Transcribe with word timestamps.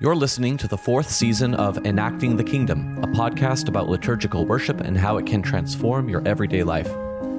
You're 0.00 0.16
listening 0.16 0.56
to 0.56 0.66
the 0.66 0.76
fourth 0.76 1.08
season 1.08 1.54
of 1.54 1.86
Enacting 1.86 2.36
the 2.36 2.42
Kingdom, 2.42 2.98
a 2.98 3.06
podcast 3.06 3.68
about 3.68 3.88
liturgical 3.88 4.44
worship 4.44 4.80
and 4.80 4.98
how 4.98 5.18
it 5.18 5.24
can 5.24 5.40
transform 5.40 6.08
your 6.08 6.20
everyday 6.26 6.64
life. 6.64 6.92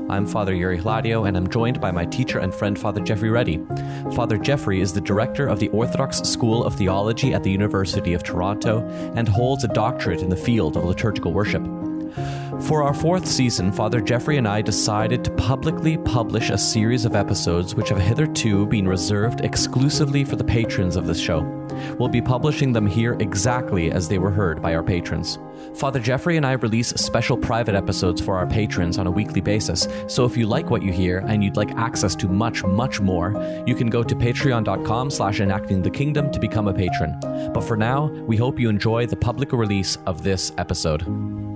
I'm 0.09 0.25
Father 0.25 0.53
Yuri 0.53 0.79
Hladio, 0.79 1.27
and 1.27 1.35
I'm 1.35 1.49
joined 1.49 1.81
by 1.81 1.91
my 1.91 2.05
teacher 2.05 2.39
and 2.39 2.55
friend, 2.55 2.79
Father 2.79 3.01
Geoffrey 3.01 3.29
Ready. 3.29 3.57
Father 4.15 4.37
Geoffrey 4.37 4.79
is 4.79 4.93
the 4.93 5.01
director 5.01 5.47
of 5.47 5.59
the 5.59 5.67
Orthodox 5.69 6.19
School 6.19 6.63
of 6.63 6.75
Theology 6.75 7.33
at 7.33 7.43
the 7.43 7.51
University 7.51 8.13
of 8.13 8.23
Toronto 8.23 8.87
and 9.15 9.27
holds 9.27 9.65
a 9.65 9.67
doctorate 9.67 10.21
in 10.21 10.29
the 10.29 10.37
field 10.37 10.77
of 10.77 10.85
liturgical 10.85 11.33
worship. 11.33 11.61
For 12.61 12.81
our 12.81 12.93
fourth 12.93 13.27
season, 13.27 13.71
Father 13.71 14.01
Geoffrey 14.01 14.37
and 14.37 14.47
I 14.47 14.61
decided 14.61 15.23
to 15.23 15.31
publicly 15.31 15.97
publish 15.97 16.49
a 16.49 16.57
series 16.57 17.05
of 17.05 17.15
episodes 17.15 17.75
which 17.75 17.89
have 17.89 17.99
hitherto 17.99 18.65
been 18.65 18.87
reserved 18.87 19.41
exclusively 19.41 20.23
for 20.23 20.35
the 20.35 20.43
patrons 20.43 20.95
of 20.95 21.05
this 21.05 21.19
show. 21.19 21.41
We'll 21.99 22.09
be 22.09 22.21
publishing 22.21 22.73
them 22.73 22.87
here 22.87 23.17
exactly 23.19 23.91
as 23.91 24.07
they 24.07 24.17
were 24.17 24.31
heard 24.31 24.61
by 24.61 24.73
our 24.73 24.81
patrons. 24.81 25.37
Father 25.75 25.99
Geoffrey 25.99 26.37
and 26.37 26.45
I 26.45 26.53
release 26.53 26.89
special 26.89 27.37
private 27.37 27.75
episodes 27.75 28.19
for 28.19 28.35
our 28.35 28.47
patrons 28.47 28.97
on 28.97 29.05
a 29.05 29.11
weekly 29.11 29.41
basis, 29.41 29.87
so 30.07 30.25
if 30.25 30.35
you 30.35 30.47
like 30.47 30.69
what 30.69 30.81
you 30.81 30.91
hear 30.91 31.19
and 31.27 31.43
you'd 31.43 31.57
like 31.57 31.71
access 31.75 32.15
to 32.15 32.27
much, 32.27 32.63
much 32.63 32.99
more, 32.99 33.63
you 33.67 33.75
can 33.75 33.89
go 33.89 34.01
to 34.01 34.15
patreon.com 34.15 35.11
slash 35.11 35.39
enacting 35.39 35.83
the 35.83 35.91
kingdom 35.91 36.31
to 36.31 36.39
become 36.39 36.67
a 36.67 36.73
patron. 36.73 37.19
But 37.53 37.63
for 37.63 37.77
now, 37.77 38.05
we 38.05 38.37
hope 38.37 38.59
you 38.59 38.69
enjoy 38.69 39.05
the 39.05 39.17
public 39.17 39.51
release 39.51 39.97
of 40.07 40.23
this 40.23 40.51
episode. 40.57 41.54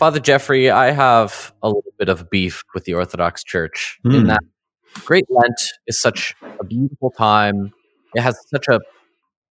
Father 0.00 0.18
Geoffrey, 0.18 0.70
I 0.70 0.92
have 0.92 1.52
a 1.62 1.68
little 1.68 1.92
bit 1.98 2.08
of 2.08 2.30
beef 2.30 2.62
with 2.72 2.84
the 2.84 2.94
Orthodox 2.94 3.44
Church 3.44 3.98
mm. 4.02 4.14
in 4.14 4.26
that 4.28 4.40
Great 5.04 5.26
Lent 5.28 5.60
is 5.86 6.00
such 6.00 6.34
a 6.58 6.64
beautiful 6.64 7.10
time. 7.10 7.74
It 8.14 8.22
has 8.22 8.34
such 8.48 8.66
a 8.68 8.80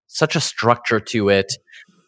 such 0.07 0.35
a 0.35 0.39
structure 0.41 0.99
to 0.99 1.29
it. 1.29 1.53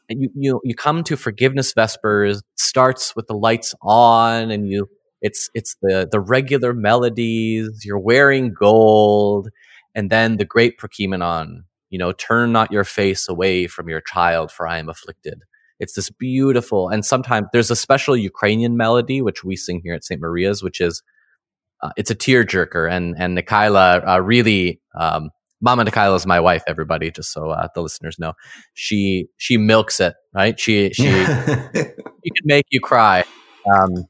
And 0.09 0.23
you 0.23 0.29
you 0.33 0.61
you 0.63 0.73
come 0.73 1.03
to 1.03 1.15
forgiveness 1.15 1.71
vespers, 1.73 2.41
starts 2.55 3.15
with 3.15 3.27
the 3.27 3.35
lights 3.35 3.75
on 3.83 4.49
and 4.49 4.67
you 4.67 4.89
it's 5.21 5.51
it's 5.53 5.75
the 5.83 6.09
the 6.11 6.19
regular 6.19 6.73
melodies, 6.73 7.85
you're 7.85 7.99
wearing 7.99 8.55
gold, 8.55 9.49
and 9.93 10.09
then 10.09 10.37
the 10.37 10.45
great 10.45 10.79
Prokeimenon, 10.79 11.65
you 11.91 11.99
know, 11.99 12.11
turn 12.11 12.51
not 12.51 12.71
your 12.71 12.85
face 12.85 13.29
away 13.29 13.67
from 13.67 13.87
your 13.87 14.01
child, 14.01 14.51
for 14.51 14.67
I 14.67 14.79
am 14.79 14.89
afflicted. 14.89 15.43
It's 15.81 15.93
this 15.95 16.11
beautiful, 16.11 16.89
and 16.89 17.03
sometimes 17.03 17.47
there's 17.51 17.71
a 17.71 17.75
special 17.75 18.15
Ukrainian 18.15 18.77
melody 18.77 19.21
which 19.21 19.43
we 19.43 19.55
sing 19.55 19.81
here 19.83 19.95
at 19.95 20.05
St. 20.05 20.21
Maria's, 20.21 20.61
which 20.61 20.79
is 20.79 21.01
uh, 21.81 21.89
it's 21.97 22.11
a 22.11 22.15
tearjerker, 22.15 22.89
and 22.89 23.15
and 23.17 23.37
Nikayla 23.37 24.07
uh, 24.07 24.21
really. 24.21 24.79
Um, 24.97 25.31
Mama 25.63 25.85
Nikayla 25.85 26.15
is 26.15 26.25
my 26.25 26.39
wife. 26.39 26.63
Everybody, 26.67 27.11
just 27.11 27.31
so 27.31 27.51
uh, 27.51 27.67
the 27.75 27.81
listeners 27.81 28.17
know, 28.17 28.33
she 28.73 29.27
she 29.37 29.57
milks 29.57 29.99
it. 29.99 30.15
Right? 30.33 30.59
She 30.59 30.91
she 30.93 31.03
she 31.03 31.23
can 31.23 32.45
make 32.45 32.65
you 32.69 32.79
cry. 32.79 33.23
Um, 33.71 34.05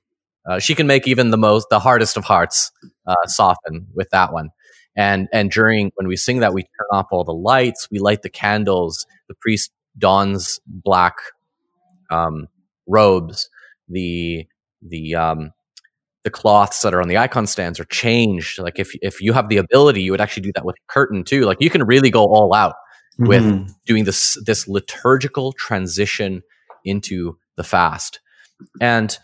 uh, 0.50 0.60
she 0.60 0.76
can 0.76 0.88
make 0.88 1.08
even 1.08 1.30
the 1.32 1.38
most 1.38 1.68
the 1.70 1.80
hardest 1.80 2.18
of 2.18 2.26
hearts 2.26 2.72
uh, 3.08 3.16
soften 3.28 3.88
with 3.94 4.10
that 4.12 4.34
one. 4.34 4.50
And 4.96 5.30
and 5.32 5.50
during 5.50 5.92
when 5.96 6.08
we 6.08 6.18
sing 6.18 6.40
that, 6.40 6.54
we 6.54 6.64
turn 6.64 6.88
off 6.92 7.08
all 7.12 7.24
the 7.24 7.34
lights, 7.34 7.88
we 7.90 8.00
light 8.00 8.24
the 8.24 8.30
candles. 8.30 9.06
The 9.30 9.36
priest 9.36 9.72
dons 9.98 10.60
black 10.66 11.16
um, 12.12 12.48
robes, 12.88 13.50
the 13.88 14.46
the 14.82 15.16
um, 15.16 15.52
the 16.24 16.30
cloths 16.30 16.82
that 16.82 16.94
are 16.94 17.02
on 17.02 17.08
the 17.08 17.18
icon 17.18 17.48
stands 17.48 17.80
are 17.80 17.86
changed. 17.86 18.60
Like 18.60 18.80
if 18.80 18.92
if 19.02 19.22
you 19.22 19.34
have 19.34 19.50
the 19.50 19.58
ability, 19.58 20.04
you 20.04 20.12
would 20.12 20.22
actually 20.22 20.44
do 20.44 20.52
that 20.56 20.66
with 20.66 20.76
a 20.76 20.92
curtain 20.92 21.24
too. 21.24 21.42
Like 21.46 21.58
you 21.60 21.70
can 21.70 21.84
really 21.84 22.10
go 22.10 22.26
all 22.26 22.54
out 22.54 22.76
mm-hmm. 23.20 23.28
with 23.28 23.76
doing 23.86 24.04
this 24.04 24.38
this 24.46 24.68
liturgical 24.68 25.54
transition 25.54 26.44
into 26.86 27.38
the 27.58 27.64
fast. 27.64 28.20
And 28.80 29.18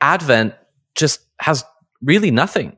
Advent 0.00 0.54
just 0.94 1.20
has 1.40 1.64
really 2.02 2.30
nothing. 2.30 2.76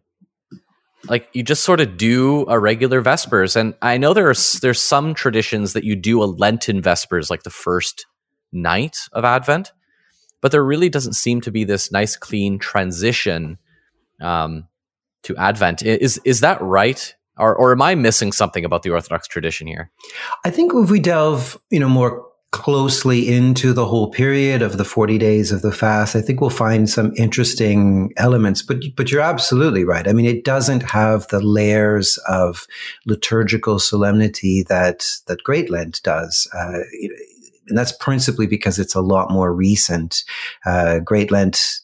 Like 1.08 1.28
you 1.34 1.42
just 1.42 1.64
sort 1.64 1.80
of 1.80 1.96
do 1.98 2.46
a 2.48 2.58
regular 2.58 3.02
Vespers, 3.02 3.56
and 3.56 3.74
I 3.82 3.98
know 3.98 4.14
there's 4.14 4.54
there's 4.54 4.80
some 4.80 5.14
traditions 5.14 5.74
that 5.74 5.84
you 5.84 5.96
do 5.96 6.22
a 6.22 6.24
Lenten 6.24 6.80
Vespers, 6.80 7.28
like 7.28 7.42
the 7.42 7.50
first 7.50 8.06
night 8.54 8.96
of 9.12 9.24
Advent, 9.24 9.72
but 10.40 10.52
there 10.52 10.64
really 10.64 10.88
doesn't 10.88 11.14
seem 11.14 11.40
to 11.42 11.50
be 11.50 11.64
this 11.64 11.90
nice, 11.90 12.16
clean 12.16 12.58
transition 12.58 13.58
um, 14.20 14.68
to 15.22 15.36
Advent. 15.36 15.82
Is 15.82 16.20
is 16.24 16.40
that 16.40 16.60
right? 16.62 17.14
Or, 17.36 17.54
or 17.56 17.72
am 17.72 17.82
I 17.82 17.96
missing 17.96 18.30
something 18.30 18.64
about 18.64 18.84
the 18.84 18.90
Orthodox 18.90 19.26
tradition 19.26 19.66
here? 19.66 19.90
I 20.44 20.50
think 20.50 20.72
if 20.72 20.88
we 20.88 21.00
delve, 21.00 21.58
you 21.68 21.80
know, 21.80 21.88
more 21.88 22.24
closely 22.52 23.34
into 23.34 23.72
the 23.72 23.84
whole 23.84 24.12
period 24.12 24.62
of 24.62 24.78
the 24.78 24.84
40 24.84 25.18
days 25.18 25.50
of 25.50 25.60
the 25.60 25.72
fast, 25.72 26.14
I 26.14 26.20
think 26.20 26.40
we'll 26.40 26.50
find 26.50 26.88
some 26.88 27.12
interesting 27.16 28.12
elements. 28.16 28.62
But 28.62 28.84
but 28.94 29.10
you're 29.10 29.20
absolutely 29.20 29.82
right. 29.82 30.06
I 30.06 30.12
mean, 30.12 30.26
it 30.26 30.44
doesn't 30.44 30.84
have 30.90 31.26
the 31.28 31.40
layers 31.40 32.16
of 32.28 32.68
liturgical 33.06 33.80
solemnity 33.80 34.62
that 34.68 35.04
that 35.26 35.42
Great 35.42 35.68
Lent 35.68 36.00
does. 36.04 36.48
Uh, 36.54 36.78
and 37.68 37.78
that's 37.78 37.92
principally 37.92 38.46
because 38.46 38.78
it's 38.78 38.94
a 38.94 39.00
lot 39.00 39.30
more 39.30 39.52
recent. 39.52 40.22
Uh, 40.66 40.98
Great 40.98 41.30
Lent 41.30 41.80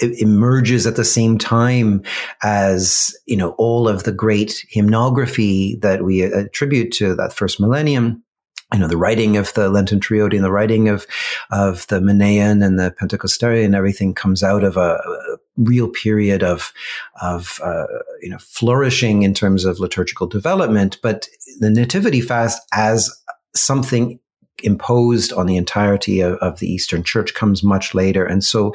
emerges 0.00 0.86
at 0.86 0.96
the 0.96 1.04
same 1.04 1.38
time 1.38 2.02
as 2.42 3.16
you 3.26 3.36
know 3.36 3.50
all 3.52 3.88
of 3.88 4.04
the 4.04 4.12
great 4.12 4.62
hymnography 4.74 5.80
that 5.80 6.04
we 6.04 6.20
attribute 6.20 6.92
to 6.92 7.14
that 7.14 7.32
first 7.32 7.58
millennium 7.58 8.22
you 8.72 8.80
know, 8.80 8.88
the 8.88 8.96
writing 8.96 9.36
of 9.36 9.54
the 9.54 9.68
Lenten 9.68 10.00
Triody 10.00 10.34
and 10.34 10.44
the 10.44 10.50
writing 10.50 10.88
of, 10.88 11.06
of 11.50 11.86
the 11.86 12.00
Menaion 12.00 12.64
and 12.64 12.78
the 12.78 12.92
Pentecostaria 13.00 13.64
and 13.64 13.76
everything 13.76 14.12
comes 14.12 14.42
out 14.42 14.64
of 14.64 14.76
a, 14.76 14.96
a 14.96 15.36
real 15.56 15.88
period 15.88 16.42
of, 16.42 16.72
of, 17.22 17.60
uh, 17.62 17.86
you 18.20 18.28
know, 18.28 18.38
flourishing 18.38 19.22
in 19.22 19.34
terms 19.34 19.64
of 19.64 19.78
liturgical 19.78 20.26
development. 20.26 20.98
But 21.00 21.28
the 21.60 21.70
Nativity 21.70 22.20
fast 22.20 22.60
as 22.72 23.08
something 23.54 24.18
imposed 24.62 25.32
on 25.32 25.46
the 25.46 25.56
entirety 25.56 26.20
of, 26.20 26.34
of, 26.34 26.58
the 26.58 26.66
Eastern 26.66 27.02
Church 27.02 27.34
comes 27.34 27.62
much 27.62 27.94
later. 27.94 28.24
And 28.24 28.42
so 28.42 28.72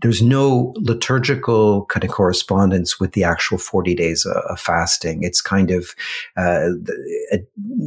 there's 0.00 0.22
no 0.22 0.72
liturgical 0.76 1.84
kind 1.86 2.04
of 2.04 2.10
correspondence 2.10 3.00
with 3.00 3.12
the 3.12 3.24
actual 3.24 3.58
40 3.58 3.94
days 3.94 4.24
of 4.26 4.60
fasting. 4.60 5.22
It's 5.22 5.40
kind 5.40 5.70
of 5.70 5.94
uh, 6.36 6.68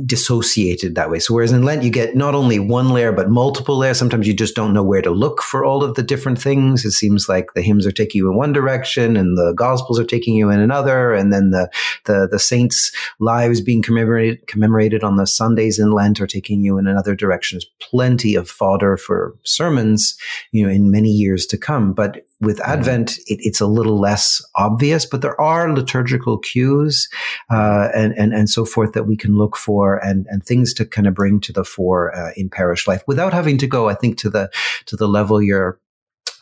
dissociated 0.05 0.95
that 0.95 1.09
way. 1.09 1.19
So 1.19 1.33
whereas 1.33 1.53
in 1.53 1.63
Lent, 1.63 1.83
you 1.83 1.89
get 1.89 2.15
not 2.15 2.35
only 2.35 2.59
one 2.59 2.89
layer, 2.89 3.13
but 3.13 3.29
multiple 3.29 3.77
layers. 3.77 3.97
Sometimes 3.97 4.27
you 4.27 4.33
just 4.33 4.55
don't 4.55 4.73
know 4.73 4.83
where 4.83 5.01
to 5.01 5.11
look 5.11 5.41
for 5.41 5.63
all 5.63 5.83
of 5.83 5.95
the 5.95 6.03
different 6.03 6.41
things. 6.41 6.83
It 6.83 6.91
seems 6.91 7.29
like 7.29 7.53
the 7.53 7.61
hymns 7.61 7.87
are 7.87 7.91
taking 7.91 8.19
you 8.19 8.29
in 8.29 8.37
one 8.37 8.51
direction 8.51 9.15
and 9.15 9.37
the 9.37 9.53
gospels 9.53 9.99
are 9.99 10.05
taking 10.05 10.35
you 10.35 10.49
in 10.49 10.59
another. 10.59 11.13
And 11.13 11.31
then 11.31 11.51
the, 11.51 11.69
the, 12.05 12.27
the 12.29 12.39
saints' 12.39 12.91
lives 13.19 13.61
being 13.61 13.81
commemorated, 13.81 14.47
commemorated 14.47 15.03
on 15.03 15.15
the 15.15 15.27
Sundays 15.27 15.79
in 15.79 15.91
Lent 15.91 16.19
are 16.19 16.27
taking 16.27 16.61
you 16.61 16.77
in 16.77 16.87
another 16.87 17.15
direction. 17.15 17.55
There's 17.55 17.89
plenty 17.89 18.35
of 18.35 18.49
fodder 18.49 18.97
for 18.97 19.33
sermons, 19.43 20.17
you 20.51 20.65
know, 20.65 20.71
in 20.71 20.91
many 20.91 21.09
years 21.09 21.45
to 21.47 21.57
come. 21.57 21.93
But 21.93 22.00
with 22.39 22.59
mm-hmm. 22.59 22.71
Advent, 22.71 23.17
it, 23.27 23.39
it's 23.41 23.61
a 23.61 23.67
little 23.67 23.99
less 23.99 24.41
obvious, 24.55 25.05
but 25.05 25.21
there 25.21 25.39
are 25.39 25.73
liturgical 25.73 26.37
cues 26.39 27.09
uh, 27.49 27.89
and, 27.93 28.13
and 28.17 28.33
and 28.33 28.49
so 28.49 28.65
forth 28.65 28.93
that 28.93 29.05
we 29.05 29.15
can 29.15 29.37
look 29.37 29.55
for, 29.55 29.97
and 29.97 30.25
and 30.29 30.43
things 30.43 30.73
to 30.75 30.85
kind 30.85 31.07
of 31.07 31.13
bring 31.13 31.39
to 31.41 31.53
the 31.53 31.63
fore 31.63 32.15
uh, 32.15 32.31
in 32.35 32.49
parish 32.49 32.87
life 32.87 33.03
without 33.07 33.33
having 33.33 33.57
to 33.59 33.67
go, 33.67 33.89
I 33.89 33.95
think, 33.95 34.17
to 34.19 34.29
the 34.29 34.49
to 34.87 34.95
the 34.95 35.07
level 35.07 35.41
you're 35.41 35.79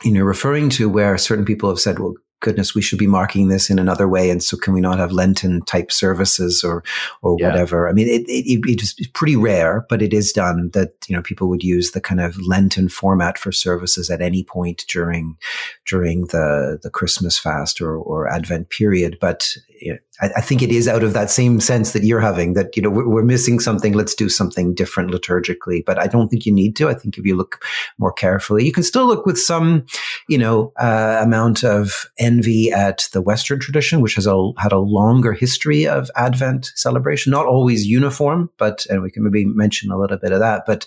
you 0.03 0.11
know 0.11 0.23
referring 0.23 0.69
to, 0.71 0.89
where 0.89 1.17
certain 1.17 1.45
people 1.45 1.69
have 1.69 1.79
said, 1.79 1.99
well, 1.99 2.15
goodness, 2.41 2.73
we 2.73 2.81
should 2.81 2.99
be 2.99 3.07
marking 3.07 3.47
this 3.47 3.69
in 3.69 3.79
another 3.79 4.07
way. 4.07 4.29
And 4.29 4.41
so 4.41 4.57
can 4.57 4.73
we 4.73 4.81
not 4.81 4.99
have 4.99 5.11
Lenten 5.11 5.61
type 5.63 5.91
services 5.91 6.63
or, 6.63 6.83
or 7.21 7.35
yeah. 7.39 7.47
whatever? 7.47 7.89
I 7.89 7.93
mean, 7.93 8.07
it, 8.07 8.23
it, 8.27 8.59
it 8.67 8.81
is 8.81 8.95
pretty 9.13 9.35
rare, 9.35 9.85
but 9.89 10.01
it 10.01 10.13
is 10.13 10.31
done 10.31 10.69
that, 10.73 10.93
you 11.07 11.15
know, 11.15 11.21
people 11.21 11.49
would 11.49 11.63
use 11.63 11.91
the 11.91 12.01
kind 12.01 12.21
of 12.21 12.39
Lenten 12.41 12.89
format 12.89 13.37
for 13.37 13.51
services 13.51 14.09
at 14.09 14.21
any 14.21 14.43
point 14.43 14.85
during, 14.87 15.37
during 15.85 16.27
the, 16.27 16.79
the 16.81 16.89
Christmas 16.89 17.37
fast 17.37 17.81
or, 17.81 17.97
or 17.97 18.27
Advent 18.27 18.69
period. 18.69 19.17
But 19.19 19.55
you 19.81 19.93
know, 19.93 19.99
I, 20.21 20.29
I, 20.37 20.41
think 20.41 20.61
it 20.61 20.71
is 20.71 20.87
out 20.87 21.03
of 21.03 21.13
that 21.13 21.29
same 21.29 21.59
sense 21.59 21.93
that 21.93 22.03
you're 22.03 22.19
having 22.19 22.53
that, 22.53 22.75
you 22.75 22.81
know, 22.81 22.89
we're, 22.89 23.07
we're, 23.07 23.29
missing 23.29 23.59
something. 23.59 23.93
Let's 23.93 24.15
do 24.15 24.27
something 24.27 24.73
different 24.73 25.11
liturgically. 25.11 25.85
But 25.85 25.99
I 25.99 26.07
don't 26.07 26.29
think 26.29 26.45
you 26.45 26.53
need 26.53 26.75
to. 26.77 26.89
I 26.89 26.93
think 26.95 27.17
if 27.17 27.25
you 27.25 27.35
look 27.35 27.63
more 27.99 28.11
carefully, 28.11 28.65
you 28.65 28.71
can 28.71 28.83
still 28.83 29.05
look 29.05 29.25
with 29.25 29.37
some, 29.37 29.85
you 30.27 30.37
know, 30.37 30.73
uh, 30.79 31.19
amount 31.21 31.63
of 31.63 32.09
envy 32.17 32.71
at 32.71 33.07
the 33.13 33.21
Western 33.21 33.59
tradition, 33.59 34.01
which 34.01 34.15
has 34.15 34.25
a, 34.25 34.51
had 34.57 34.71
a 34.71 34.79
longer 34.79 35.31
history 35.33 35.87
of 35.87 36.09
Advent 36.15 36.71
celebration, 36.75 37.31
not 37.31 37.45
always 37.45 37.85
uniform, 37.85 38.49
but, 38.57 38.85
and 38.89 39.03
we 39.03 39.11
can 39.11 39.23
maybe 39.23 39.45
mention 39.45 39.91
a 39.91 39.97
little 39.97 40.17
bit 40.17 40.31
of 40.31 40.39
that, 40.39 40.63
but, 40.65 40.85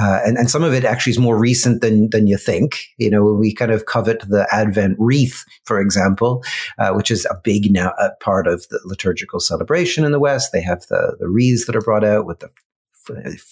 uh, 0.00 0.20
and, 0.24 0.38
and 0.38 0.50
some 0.50 0.64
of 0.64 0.72
it 0.72 0.84
actually 0.84 1.10
is 1.10 1.18
more 1.18 1.38
recent 1.38 1.82
than, 1.82 2.08
than 2.10 2.26
you 2.26 2.38
think. 2.38 2.86
You 2.96 3.10
know, 3.10 3.22
we 3.34 3.54
kind 3.54 3.70
of 3.70 3.86
covet 3.86 4.20
the 4.28 4.48
Advent 4.50 4.96
wreath, 4.98 5.44
for 5.64 5.78
example, 5.78 6.42
uh, 6.78 6.92
which 6.92 7.10
is 7.10 7.26
a 7.26 7.38
big 7.42 7.70
now, 7.70 7.92
part 8.20 8.31
of 8.46 8.66
the 8.68 8.80
liturgical 8.84 9.40
celebration 9.40 10.04
in 10.04 10.12
the 10.12 10.20
West. 10.20 10.52
They 10.52 10.62
have 10.62 10.86
the, 10.88 11.16
the 11.18 11.28
wreaths 11.28 11.66
that 11.66 11.76
are 11.76 11.80
brought 11.82 12.04
out 12.04 12.26
with 12.26 12.40
the 12.40 12.50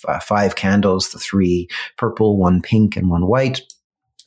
f- 0.09 0.25
five 0.25 0.56
candles, 0.56 1.11
the 1.11 1.19
three 1.19 1.69
purple, 1.97 2.37
one 2.37 2.62
pink, 2.62 2.97
and 2.97 3.11
one 3.11 3.27
white. 3.27 3.61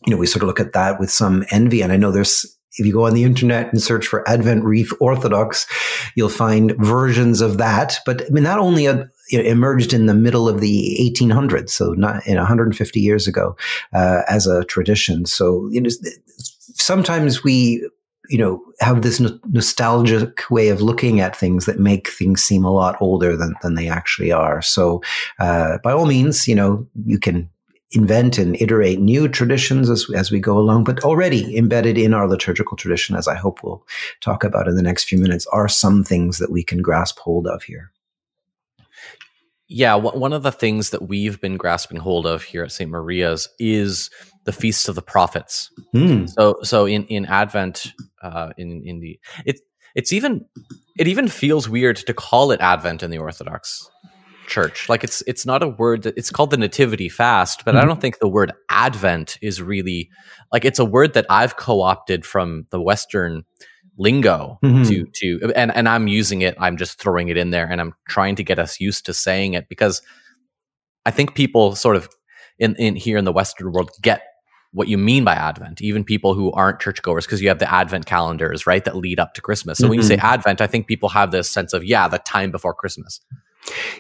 You 0.06 0.12
know, 0.12 0.18
we 0.18 0.28
sort 0.28 0.44
of 0.44 0.48
look 0.48 0.60
at 0.60 0.74
that 0.74 1.00
with 1.00 1.12
some 1.12 1.46
envy. 1.50 1.82
And 1.82 1.92
I 1.92 1.98
know 1.98 2.12
there's 2.12 2.58
if 2.78 2.86
you 2.86 2.94
go 2.94 3.06
on 3.06 3.14
the 3.14 3.24
internet 3.24 3.72
and 3.72 3.82
search 3.82 4.08
for 4.08 4.28
Advent 4.28 4.64
Wreath 4.64 4.92
Orthodox, 5.00 5.68
you'll 6.16 6.30
find 6.30 6.74
versions 6.80 7.40
of 7.42 7.58
that. 7.58 8.00
But 8.06 8.24
I 8.24 8.30
mean, 8.30 8.44
that 8.46 8.58
only 8.58 8.88
uh, 8.88 9.06
emerged 9.32 9.94
in 9.94 10.08
the 10.08 10.16
middle 10.16 10.50
of 10.50 10.60
the 10.60 10.98
1800s, 11.00 11.70
so 11.70 11.92
not 11.92 12.26
in 12.26 12.38
150 12.38 13.00
years 13.00 13.28
ago, 13.28 13.56
uh, 13.94 14.22
as 14.28 14.48
a 14.48 14.64
tradition. 14.66 15.26
So 15.26 15.68
you 15.72 15.82
know, 15.82 15.90
sometimes 16.74 17.44
we 17.44 17.88
you 18.30 18.38
know, 18.38 18.64
have 18.80 19.02
this 19.02 19.20
no- 19.20 19.40
nostalgic 19.50 20.50
way 20.50 20.70
of 20.70 20.82
looking 20.82 21.20
at 21.20 21.36
things 21.36 21.66
that 21.66 21.80
make 21.80 22.10
things 22.10 22.42
seem 22.42 22.64
a 22.64 22.72
lot 22.72 22.96
older 23.02 23.36
than, 23.36 23.54
than 23.62 23.76
they 23.76 23.90
actually 23.90 24.32
are. 24.32 24.62
So, 24.62 25.02
uh, 25.40 25.78
by 25.84 25.92
all 25.92 26.06
means, 26.06 26.48
you 26.48 26.56
know, 26.56 26.88
you 27.06 27.20
can 27.20 27.50
invent 27.94 28.38
and 28.38 28.60
iterate 28.60 29.00
new 29.00 29.28
traditions 29.28 29.90
as, 29.90 30.08
as 30.16 30.32
we 30.32 30.40
go 30.40 30.58
along, 30.58 30.84
but 30.84 31.04
already 31.04 31.56
embedded 31.56 31.98
in 31.98 32.14
our 32.14 32.28
liturgical 32.28 32.76
tradition, 32.76 33.16
as 33.16 33.28
I 33.28 33.36
hope 33.36 33.64
we'll 33.64 33.86
talk 34.22 34.44
about 34.44 34.68
in 34.68 34.76
the 34.76 34.82
next 34.82 35.06
few 35.06 35.20
minutes, 35.20 35.46
are 35.48 35.68
some 35.68 36.04
things 36.04 36.40
that 36.40 36.52
we 36.52 36.64
can 36.64 36.82
grasp 36.82 37.20
hold 37.20 37.48
of 37.48 37.64
here. 37.64 37.92
Yeah, 39.68 39.96
one 39.96 40.34
of 40.34 40.44
the 40.44 40.52
things 40.52 40.90
that 40.92 41.08
we've 41.08 41.40
been 41.40 41.58
grasping 41.58 41.98
hold 41.98 42.28
of 42.28 42.44
here 42.44 42.64
at 42.64 42.72
St. 42.72 42.92
Maria's 42.92 43.48
is 43.60 44.10
the 44.46 44.52
feasts 44.52 44.88
of 44.88 44.96
the 44.96 45.02
prophets. 45.02 45.70
Mm. 45.96 46.30
So, 46.30 46.58
so 46.64 46.86
in 46.86 47.06
in 47.06 47.26
Advent, 47.26 47.94
uh, 48.22 48.50
in 48.58 48.82
in 48.86 49.00
the 49.00 49.20
it 49.46 49.60
it's 49.96 50.14
even 50.14 50.46
it 50.98 51.08
even 51.08 51.28
feels 51.28 51.70
weird 51.70 51.98
to 51.98 52.14
call 52.14 52.52
it 52.52 52.62
Advent 52.62 53.04
in 53.04 53.12
the 53.12 53.18
Orthodox 53.18 53.90
Church. 54.48 54.90
Like 54.90 55.04
it's 55.04 55.24
it's 55.28 55.46
not 55.46 55.64
a 55.64 55.68
word 55.68 56.04
that 56.04 56.18
it's 56.18 56.30
called 56.30 56.52
the 56.52 56.58
Nativity 56.58 57.10
fast, 57.10 57.64
but 57.66 57.76
mm. 57.76 57.78
I 57.78 57.82
hmm. 57.82 57.88
don't 57.90 58.02
think 58.02 58.20
the 58.20 58.30
word 58.30 58.52
Advent 58.70 59.38
is 59.42 59.62
really 59.62 60.10
like 60.52 60.66
it's 60.66 60.80
a 60.80 60.86
word 60.86 61.14
that 61.14 61.26
I've 61.30 61.58
co 61.58 61.82
opted 61.82 62.26
from 62.26 62.68
the 62.72 62.82
Western 62.82 63.44
lingo 63.98 64.58
mm-hmm. 64.64 64.84
to 64.84 65.06
to 65.14 65.54
and 65.56 65.72
and 65.76 65.88
I'm 65.88 66.08
using 66.08 66.42
it 66.42 66.56
I'm 66.60 66.78
just 66.78 67.00
throwing 67.00 67.28
it 67.28 67.38
in 67.38 67.52
there 67.52 67.70
and 67.70 67.80
I'm 67.80 67.94
trying 68.10 68.36
to 68.38 68.44
get 68.44 68.58
us 68.58 68.80
used 68.80 69.06
to 69.06 69.14
saying 69.14 69.54
it 69.54 69.70
because 69.70 70.02
I 71.06 71.12
think 71.12 71.36
people 71.36 71.76
sort 71.76 71.96
of 71.96 72.10
in 72.58 72.76
in 72.78 72.96
here 72.96 73.18
in 73.18 73.26
the 73.26 73.32
western 73.32 73.72
world 73.72 73.92
get 74.02 74.24
what 74.74 74.88
you 74.88 74.98
mean 74.98 75.24
by 75.24 75.34
advent 75.34 75.82
even 75.82 76.04
people 76.04 76.34
who 76.34 76.52
aren't 76.52 76.80
churchgoers 76.80 77.26
because 77.26 77.42
you 77.42 77.48
have 77.48 77.60
the 77.60 77.72
advent 77.72 78.06
calendars 78.06 78.68
right 78.68 78.86
that 78.86 78.96
lead 78.96 79.20
up 79.20 79.34
to 79.34 79.42
christmas 79.42 79.78
so 79.78 79.84
mm-hmm. 79.84 79.92
when 79.92 80.00
you 80.00 80.04
say 80.04 80.18
mm-hmm. 80.18 80.26
advent 80.26 80.62
i 80.62 80.68
think 80.68 80.88
people 80.88 81.10
have 81.10 81.32
this 81.32 81.50
sense 81.50 81.74
of 81.74 81.84
yeah 81.84 82.08
the 82.08 82.20
time 82.20 82.52
before 82.52 82.74
christmas 82.74 83.22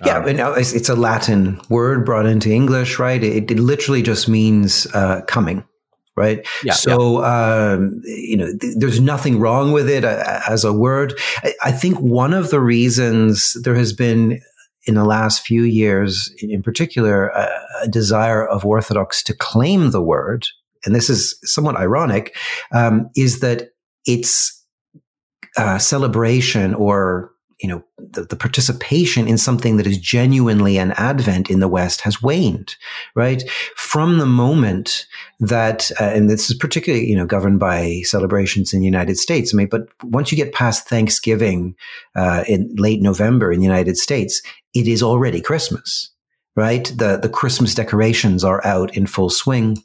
yeah, 0.05 0.17
um, 0.17 0.25
it's, 0.27 0.73
it's, 0.73 0.89
a 0.89 0.93
Latin 0.93 1.57
word 1.69 2.05
brought 2.05 2.25
into 2.25 2.51
English, 2.51 2.99
right? 2.99 3.23
It, 3.23 3.49
it 3.49 3.59
literally 3.59 4.01
just 4.01 4.27
means 4.27 4.85
uh, 4.93 5.21
coming 5.21 5.63
right? 6.15 6.45
Yeah, 6.63 6.73
so, 6.73 7.21
yeah. 7.21 7.73
Um, 7.73 8.01
you 8.03 8.37
know, 8.37 8.47
th- 8.59 8.75
there's 8.77 8.99
nothing 8.99 9.39
wrong 9.39 9.71
with 9.71 9.89
it 9.89 10.05
uh, 10.05 10.41
as 10.47 10.63
a 10.63 10.73
word. 10.73 11.19
I, 11.43 11.53
I, 11.63 11.71
think 11.71 11.97
one 11.99 12.33
of 12.33 12.51
the 12.51 12.59
reasons 12.59 13.53
there 13.63 13.75
has 13.75 13.93
been 13.93 14.39
in 14.85 14.95
the 14.95 15.05
last 15.05 15.45
few 15.45 15.63
years, 15.63 16.33
in 16.39 16.61
particular, 16.61 17.29
a, 17.29 17.49
a 17.83 17.87
desire 17.87 18.45
of 18.45 18.65
Orthodox 18.65 19.23
to 19.23 19.35
claim 19.35 19.91
the 19.91 20.01
word, 20.01 20.47
and 20.85 20.95
this 20.95 21.09
is 21.09 21.37
somewhat 21.43 21.75
ironic, 21.75 22.35
um, 22.73 23.09
is 23.15 23.39
that 23.39 23.69
its 24.05 24.63
uh, 25.57 25.77
celebration 25.77 26.73
or 26.73 27.33
you 27.63 27.69
know, 27.69 27.83
the, 27.97 28.23
the, 28.23 28.35
participation 28.35 29.25
in 29.25 29.37
something 29.37 29.77
that 29.77 29.87
is 29.87 29.97
genuinely 29.97 30.77
an 30.77 30.91
advent 30.93 31.49
in 31.49 31.61
the 31.61 31.67
West 31.67 32.01
has 32.01 32.21
waned, 32.21 32.75
right? 33.15 33.49
From 33.77 34.17
the 34.17 34.25
moment 34.25 35.05
that, 35.39 35.89
uh, 35.99 36.03
and 36.03 36.29
this 36.29 36.49
is 36.49 36.57
particularly, 36.57 37.07
you 37.07 37.15
know, 37.15 37.25
governed 37.25 37.59
by 37.59 38.01
celebrations 38.03 38.73
in 38.73 38.81
the 38.81 38.85
United 38.85 39.17
States. 39.17 39.53
I 39.53 39.57
mean, 39.57 39.67
but 39.67 39.87
once 40.03 40.29
you 40.29 40.35
get 40.35 40.53
past 40.53 40.89
Thanksgiving, 40.89 41.75
uh, 42.17 42.43
in 42.47 42.73
late 42.75 43.01
November 43.01 43.51
in 43.51 43.59
the 43.59 43.65
United 43.65 43.97
States, 43.97 44.41
it 44.73 44.85
is 44.85 45.01
already 45.01 45.39
Christmas, 45.39 46.11
right? 46.57 46.85
The, 46.97 47.17
the 47.17 47.29
Christmas 47.29 47.73
decorations 47.73 48.43
are 48.43 48.65
out 48.65 48.97
in 48.97 49.07
full 49.07 49.29
swing 49.29 49.77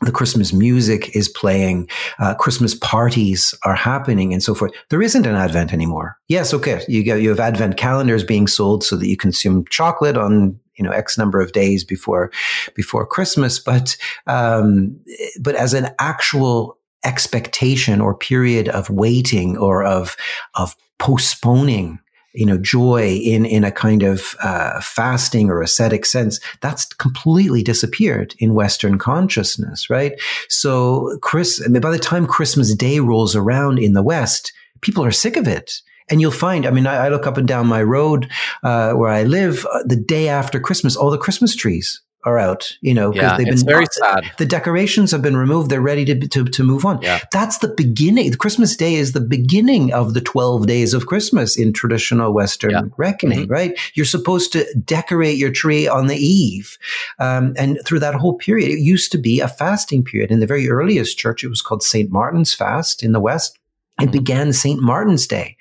the 0.00 0.12
Christmas 0.12 0.52
music 0.52 1.14
is 1.14 1.28
playing, 1.28 1.88
uh, 2.18 2.34
Christmas 2.34 2.74
parties 2.74 3.54
are 3.64 3.74
happening, 3.74 4.32
and 4.32 4.42
so 4.42 4.54
forth. 4.54 4.72
There 4.90 5.02
isn't 5.02 5.26
an 5.26 5.34
Advent 5.34 5.72
anymore. 5.72 6.16
Yes, 6.28 6.52
okay, 6.52 6.82
you 6.88 7.02
get 7.02 7.22
you 7.22 7.28
have 7.28 7.40
Advent 7.40 7.76
calendars 7.76 8.24
being 8.24 8.46
sold 8.46 8.84
so 8.84 8.96
that 8.96 9.06
you 9.06 9.16
consume 9.16 9.64
chocolate 9.70 10.16
on 10.16 10.58
you 10.76 10.84
know 10.84 10.90
X 10.90 11.16
number 11.16 11.40
of 11.40 11.52
days 11.52 11.84
before 11.84 12.30
before 12.74 13.06
Christmas, 13.06 13.58
but 13.58 13.96
um, 14.26 14.98
but 15.40 15.54
as 15.54 15.74
an 15.74 15.88
actual 15.98 16.78
expectation 17.04 18.00
or 18.00 18.14
period 18.14 18.68
of 18.68 18.90
waiting 18.90 19.56
or 19.56 19.84
of 19.84 20.16
of 20.54 20.74
postponing 20.98 21.98
you 22.34 22.44
know, 22.44 22.58
joy 22.58 23.14
in, 23.22 23.46
in 23.46 23.64
a 23.64 23.70
kind 23.70 24.02
of 24.02 24.34
uh, 24.42 24.80
fasting 24.80 25.50
or 25.50 25.62
ascetic 25.62 26.04
sense, 26.04 26.40
that's 26.60 26.84
completely 26.86 27.62
disappeared 27.62 28.34
in 28.38 28.54
Western 28.54 28.98
consciousness, 28.98 29.88
right? 29.88 30.20
So, 30.48 31.16
Chris, 31.22 31.62
I 31.64 31.68
mean, 31.68 31.80
by 31.80 31.92
the 31.92 31.98
time 31.98 32.26
Christmas 32.26 32.74
Day 32.74 32.98
rolls 32.98 33.36
around 33.36 33.78
in 33.78 33.92
the 33.92 34.02
West, 34.02 34.52
people 34.80 35.04
are 35.04 35.12
sick 35.12 35.36
of 35.36 35.46
it. 35.46 35.80
And 36.10 36.20
you'll 36.20 36.32
find, 36.32 36.66
I 36.66 36.70
mean, 36.70 36.86
I, 36.86 37.06
I 37.06 37.08
look 37.08 37.26
up 37.26 37.38
and 37.38 37.48
down 37.48 37.66
my 37.66 37.82
road 37.82 38.28
uh, 38.62 38.92
where 38.92 39.08
I 39.08 39.22
live 39.22 39.64
uh, 39.72 39.84
the 39.86 39.96
day 39.96 40.28
after 40.28 40.60
Christmas, 40.60 40.96
all 40.96 41.10
the 41.10 41.16
Christmas 41.16 41.56
trees 41.56 42.02
are 42.24 42.38
out, 42.38 42.76
you 42.80 42.94
know, 42.94 43.12
because 43.12 43.32
yeah, 43.32 43.36
they've 43.36 43.46
been 43.46 43.66
very 43.66 43.86
sad. 43.90 44.30
The 44.38 44.46
decorations 44.46 45.10
have 45.10 45.22
been 45.22 45.36
removed. 45.36 45.70
They're 45.70 45.80
ready 45.80 46.04
to, 46.06 46.28
to, 46.28 46.44
to 46.44 46.64
move 46.64 46.84
on. 46.84 47.02
Yeah. 47.02 47.20
That's 47.30 47.58
the 47.58 47.68
beginning. 47.68 48.32
Christmas 48.34 48.76
day 48.76 48.94
is 48.94 49.12
the 49.12 49.20
beginning 49.20 49.92
of 49.92 50.14
the 50.14 50.20
12 50.20 50.66
days 50.66 50.94
of 50.94 51.06
Christmas 51.06 51.56
in 51.56 51.72
traditional 51.72 52.32
Western 52.32 52.70
yeah. 52.70 52.82
reckoning, 52.96 53.40
mm-hmm. 53.40 53.52
right? 53.52 53.80
You're 53.94 54.06
supposed 54.06 54.52
to 54.52 54.66
decorate 54.84 55.36
your 55.36 55.52
tree 55.52 55.86
on 55.86 56.06
the 56.06 56.16
eve. 56.16 56.78
Um, 57.18 57.54
and 57.58 57.78
through 57.84 58.00
that 58.00 58.14
whole 58.14 58.34
period, 58.34 58.70
it 58.70 58.80
used 58.80 59.12
to 59.12 59.18
be 59.18 59.40
a 59.40 59.48
fasting 59.48 60.02
period. 60.02 60.30
In 60.30 60.40
the 60.40 60.46
very 60.46 60.68
earliest 60.68 61.18
church, 61.18 61.44
it 61.44 61.48
was 61.48 61.60
called 61.62 61.82
St. 61.82 62.10
Martin's 62.10 62.54
fast 62.54 63.02
in 63.02 63.12
the 63.12 63.20
West. 63.20 63.58
It 64.00 64.04
mm-hmm. 64.04 64.12
began 64.12 64.52
St. 64.52 64.80
Martin's 64.80 65.26
Day, 65.26 65.56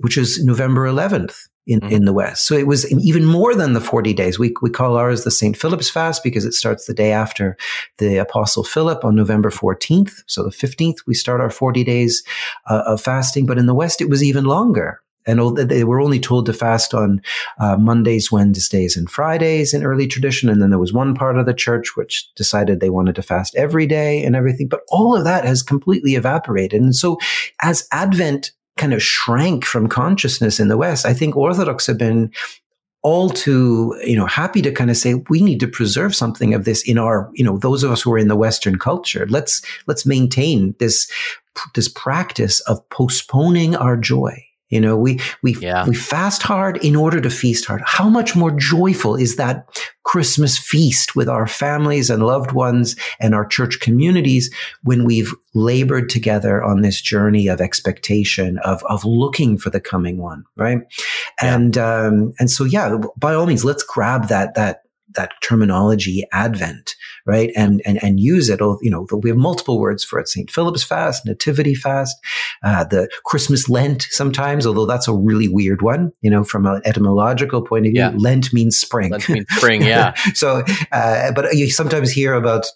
which 0.00 0.18
is 0.18 0.44
November 0.44 0.86
11th 0.86 1.48
in, 1.66 1.80
mm-hmm. 1.80 1.92
in 1.92 2.04
the 2.04 2.12
West. 2.12 2.46
So 2.46 2.54
it 2.54 2.66
was 2.66 2.90
even 2.92 3.24
more 3.24 3.54
than 3.54 3.72
the 3.72 3.80
40 3.80 4.14
days. 4.14 4.38
We, 4.38 4.54
we 4.62 4.70
call 4.70 4.96
ours 4.96 5.24
the 5.24 5.30
St. 5.30 5.56
Philip's 5.56 5.90
fast 5.90 6.22
because 6.22 6.44
it 6.44 6.54
starts 6.54 6.86
the 6.86 6.94
day 6.94 7.12
after 7.12 7.56
the 7.98 8.18
Apostle 8.18 8.64
Philip 8.64 9.04
on 9.04 9.14
November 9.14 9.50
14th. 9.50 10.22
So 10.26 10.44
the 10.44 10.50
15th, 10.50 10.98
we 11.06 11.14
start 11.14 11.40
our 11.40 11.50
40 11.50 11.84
days 11.84 12.22
uh, 12.66 12.82
of 12.86 13.00
fasting. 13.00 13.46
But 13.46 13.58
in 13.58 13.66
the 13.66 13.74
West, 13.74 14.00
it 14.00 14.08
was 14.08 14.22
even 14.22 14.44
longer. 14.44 15.02
And 15.26 15.56
they 15.56 15.82
were 15.82 16.00
only 16.00 16.20
told 16.20 16.46
to 16.46 16.52
fast 16.52 16.94
on 16.94 17.20
uh, 17.58 17.76
Mondays, 17.76 18.30
Wednesdays, 18.30 18.96
and 18.96 19.10
Fridays 19.10 19.74
in 19.74 19.82
early 19.82 20.06
tradition. 20.06 20.48
And 20.48 20.62
then 20.62 20.70
there 20.70 20.78
was 20.78 20.92
one 20.92 21.14
part 21.16 21.36
of 21.36 21.46
the 21.46 21.54
church 21.54 21.96
which 21.96 22.32
decided 22.36 22.78
they 22.78 22.90
wanted 22.90 23.16
to 23.16 23.22
fast 23.22 23.56
every 23.56 23.86
day 23.86 24.22
and 24.22 24.36
everything. 24.36 24.68
But 24.68 24.82
all 24.88 25.16
of 25.16 25.24
that 25.24 25.44
has 25.44 25.64
completely 25.64 26.14
evaporated. 26.14 26.80
And 26.80 26.94
so 26.94 27.18
as 27.60 27.88
Advent 27.90 28.52
kind 28.76 28.92
of 28.92 29.02
shrank 29.02 29.64
from 29.64 29.88
consciousness 29.88 30.60
in 30.60 30.68
the 30.68 30.76
West, 30.76 31.06
I 31.06 31.14
think 31.14 31.36
Orthodox 31.36 31.86
have 31.86 31.98
been 31.98 32.32
all 33.02 33.30
too, 33.30 33.96
you 34.04 34.16
know, 34.16 34.26
happy 34.26 34.60
to 34.62 34.72
kind 34.72 34.90
of 34.90 34.96
say 34.96 35.14
we 35.28 35.40
need 35.40 35.60
to 35.60 35.68
preserve 35.68 36.14
something 36.14 36.54
of 36.54 36.64
this 36.64 36.82
in 36.88 36.98
our, 36.98 37.30
you 37.34 37.44
know, 37.44 37.58
those 37.58 37.84
of 37.84 37.90
us 37.90 38.02
who 38.02 38.12
are 38.12 38.18
in 38.18 38.28
the 38.28 38.36
Western 38.36 38.78
culture. 38.78 39.26
Let's 39.28 39.62
let's 39.86 40.04
maintain 40.04 40.74
this 40.78 41.10
this 41.74 41.88
practice 41.88 42.60
of 42.60 42.86
postponing 42.90 43.76
our 43.76 43.96
joy 43.96 44.45
you 44.68 44.80
know, 44.80 44.96
we, 44.96 45.20
we, 45.42 45.54
yeah. 45.56 45.86
we 45.86 45.94
fast 45.94 46.42
hard 46.42 46.76
in 46.84 46.96
order 46.96 47.20
to 47.20 47.30
feast 47.30 47.66
hard. 47.66 47.82
How 47.86 48.08
much 48.08 48.34
more 48.34 48.50
joyful 48.50 49.14
is 49.14 49.36
that 49.36 49.64
Christmas 50.02 50.58
feast 50.58 51.14
with 51.14 51.28
our 51.28 51.46
families 51.46 52.10
and 52.10 52.26
loved 52.26 52.52
ones 52.52 52.96
and 53.20 53.34
our 53.34 53.46
church 53.46 53.78
communities 53.80 54.52
when 54.82 55.04
we've 55.04 55.32
labored 55.54 56.08
together 56.08 56.62
on 56.64 56.80
this 56.80 57.00
journey 57.00 57.46
of 57.46 57.60
expectation, 57.60 58.58
of, 58.58 58.82
of 58.88 59.04
looking 59.04 59.56
for 59.56 59.70
the 59.70 59.80
coming 59.80 60.18
one, 60.18 60.44
right? 60.56 60.78
Yeah. 61.40 61.54
And, 61.54 61.78
um, 61.78 62.32
and 62.40 62.50
so, 62.50 62.64
yeah, 62.64 62.96
by 63.16 63.34
all 63.34 63.46
means, 63.46 63.64
let's 63.64 63.84
grab 63.84 64.28
that, 64.28 64.54
that, 64.54 64.82
that 65.16 65.32
terminology 65.42 66.24
advent 66.32 66.94
right? 67.26 67.50
And 67.56 67.82
and, 67.84 68.02
and 68.02 68.20
use 68.20 68.48
it 68.48 68.60
you 68.60 68.90
know 68.90 69.06
we 69.12 69.28
have 69.30 69.36
multiple 69.36 69.78
words 69.78 70.04
for 70.04 70.18
it. 70.18 70.28
St 70.28 70.50
philip's 70.50 70.82
fast 70.82 71.26
nativity 71.26 71.74
fast 71.74 72.16
uh, 72.62 72.84
the 72.84 73.08
christmas 73.24 73.68
lent 73.68 74.06
sometimes 74.10 74.66
although 74.66 74.86
that's 74.86 75.08
a 75.08 75.12
really 75.12 75.48
weird 75.48 75.82
one 75.82 76.12
you 76.22 76.30
know 76.30 76.44
from 76.44 76.66
an 76.66 76.80
etymological 76.84 77.62
point 77.62 77.86
of 77.86 77.92
view. 77.92 78.00
Yeah. 78.00 78.12
lent 78.16 78.52
means 78.52 78.78
spring. 78.78 79.10
Lent 79.10 79.28
means 79.28 79.46
spring 79.50 79.82
yeah. 79.82 80.14
So 80.34 80.62
uh, 80.92 81.32
but 81.32 81.54
you 81.54 81.70
sometimes 81.70 82.10
hear 82.12 82.34
about 82.34 82.66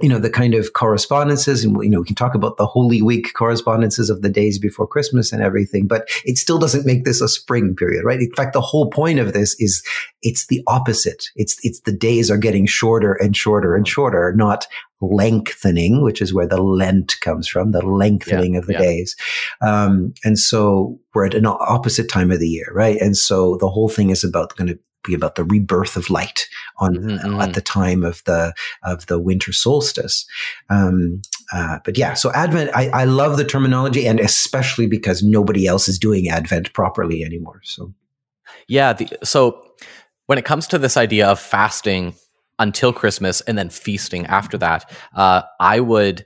you 0.00 0.08
know 0.08 0.18
the 0.18 0.30
kind 0.30 0.54
of 0.54 0.72
correspondences 0.72 1.64
and 1.64 1.76
you 1.82 1.90
know 1.90 2.00
we 2.00 2.06
can 2.06 2.16
talk 2.16 2.34
about 2.34 2.56
the 2.56 2.66
holy 2.66 3.02
week 3.02 3.32
correspondences 3.34 4.10
of 4.10 4.22
the 4.22 4.28
days 4.28 4.58
before 4.58 4.86
christmas 4.86 5.32
and 5.32 5.42
everything 5.42 5.86
but 5.86 6.08
it 6.24 6.38
still 6.38 6.58
doesn't 6.58 6.86
make 6.86 7.04
this 7.04 7.20
a 7.20 7.28
spring 7.28 7.74
period 7.74 8.04
right? 8.04 8.20
In 8.20 8.32
fact 8.32 8.52
the 8.52 8.60
whole 8.60 8.88
point 8.88 9.18
of 9.18 9.32
this 9.32 9.54
is 9.58 9.82
it's 10.22 10.46
the 10.46 10.62
opposite. 10.66 11.26
It's 11.34 11.58
it's 11.62 11.80
the 11.80 11.92
days 11.92 12.30
are 12.30 12.38
getting 12.38 12.66
shorter 12.66 13.14
and 13.14 13.36
shorter 13.36 13.74
and 13.74 13.86
shorter 13.86 14.32
not 14.36 14.66
lengthening 15.02 16.02
which 16.02 16.22
is 16.22 16.32
where 16.32 16.46
the 16.46 16.62
lent 16.62 17.20
comes 17.20 17.46
from 17.46 17.72
the 17.72 17.84
lengthening 17.84 18.54
yeah, 18.54 18.58
of 18.58 18.66
the 18.66 18.72
yeah. 18.74 18.78
days. 18.78 19.16
Um, 19.60 20.14
and 20.24 20.38
so 20.38 20.98
we're 21.14 21.26
at 21.26 21.34
an 21.34 21.46
opposite 21.46 22.08
time 22.08 22.30
of 22.30 22.40
the 22.40 22.48
year 22.48 22.70
right? 22.72 22.98
And 23.00 23.16
so 23.16 23.56
the 23.58 23.68
whole 23.68 23.88
thing 23.88 24.10
is 24.10 24.24
about 24.24 24.56
going 24.56 24.68
to 24.68 24.78
about 25.14 25.34
the 25.34 25.44
rebirth 25.44 25.96
of 25.96 26.10
light 26.10 26.46
on 26.78 26.96
mm-hmm. 26.96 27.10
at 27.10 27.20
mm-hmm. 27.20 27.52
the 27.52 27.60
time 27.60 28.04
of 28.04 28.22
the 28.24 28.54
of 28.82 29.06
the 29.06 29.18
winter 29.18 29.52
solstice. 29.52 30.26
Um, 30.70 31.22
uh, 31.52 31.78
but 31.84 31.96
yeah, 31.96 32.14
so 32.14 32.32
Advent, 32.32 32.70
I, 32.74 32.88
I 32.88 33.04
love 33.04 33.36
the 33.36 33.44
terminology, 33.44 34.06
and 34.06 34.18
especially 34.18 34.86
because 34.86 35.22
nobody 35.22 35.66
else 35.66 35.88
is 35.88 35.98
doing 35.98 36.28
Advent 36.28 36.72
properly 36.72 37.22
anymore. 37.22 37.60
So 37.62 37.94
yeah, 38.68 38.92
the, 38.92 39.08
so 39.22 39.64
when 40.26 40.38
it 40.38 40.44
comes 40.44 40.66
to 40.68 40.78
this 40.78 40.96
idea 40.96 41.28
of 41.28 41.38
fasting 41.38 42.14
until 42.58 42.92
Christmas 42.92 43.40
and 43.42 43.56
then 43.56 43.70
feasting 43.70 44.26
after 44.26 44.58
that, 44.58 44.90
uh, 45.14 45.42
I 45.60 45.80
would. 45.80 46.24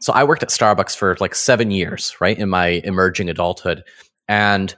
So 0.00 0.12
I 0.12 0.24
worked 0.24 0.42
at 0.42 0.48
Starbucks 0.48 0.96
for 0.96 1.16
like 1.20 1.34
seven 1.34 1.70
years, 1.70 2.16
right, 2.20 2.36
in 2.36 2.48
my 2.48 2.80
emerging 2.84 3.28
adulthood, 3.28 3.84
and 4.26 4.74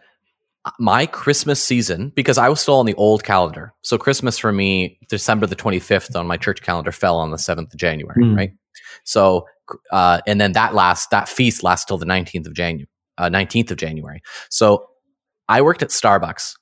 my 0.79 1.07
Christmas 1.07 1.63
season, 1.63 2.11
because 2.15 2.39
I 2.39 2.49
was 2.49 2.61
still 2.61 2.77
on 2.77 2.87
the 2.87 2.95
old 2.95 3.23
calendar. 3.23 3.75
So 3.83 3.99
Christmas 3.99 4.39
for 4.39 4.53
me, 4.53 4.99
December 5.09 5.47
the 5.47 5.57
25th 5.57 6.19
on 6.19 6.27
my 6.27 6.37
church 6.37 6.63
calendar 6.63 6.93
fell 6.93 7.19
on 7.19 7.31
the 7.31 7.37
7th 7.37 7.73
of 7.73 7.77
January, 7.77 8.23
mm. 8.23 8.37
right? 8.37 8.53
So, 9.05 9.47
uh, 9.93 10.21
and 10.27 10.41
then 10.41 10.53
that 10.53 10.75
last, 10.75 11.11
that 11.11 11.29
feast 11.29 11.63
lasts 11.63 11.85
till 11.85 11.99
the 11.99 12.07
19th 12.07 12.47
of 12.47 12.55
January, 12.55 12.89
uh, 13.19 13.29
19th 13.29 13.73
of 13.73 13.77
January. 13.77 14.23
So 14.49 14.87
I 15.49 15.61
worked 15.61 15.83
at 15.83 15.91
Starbucks. 15.91 16.55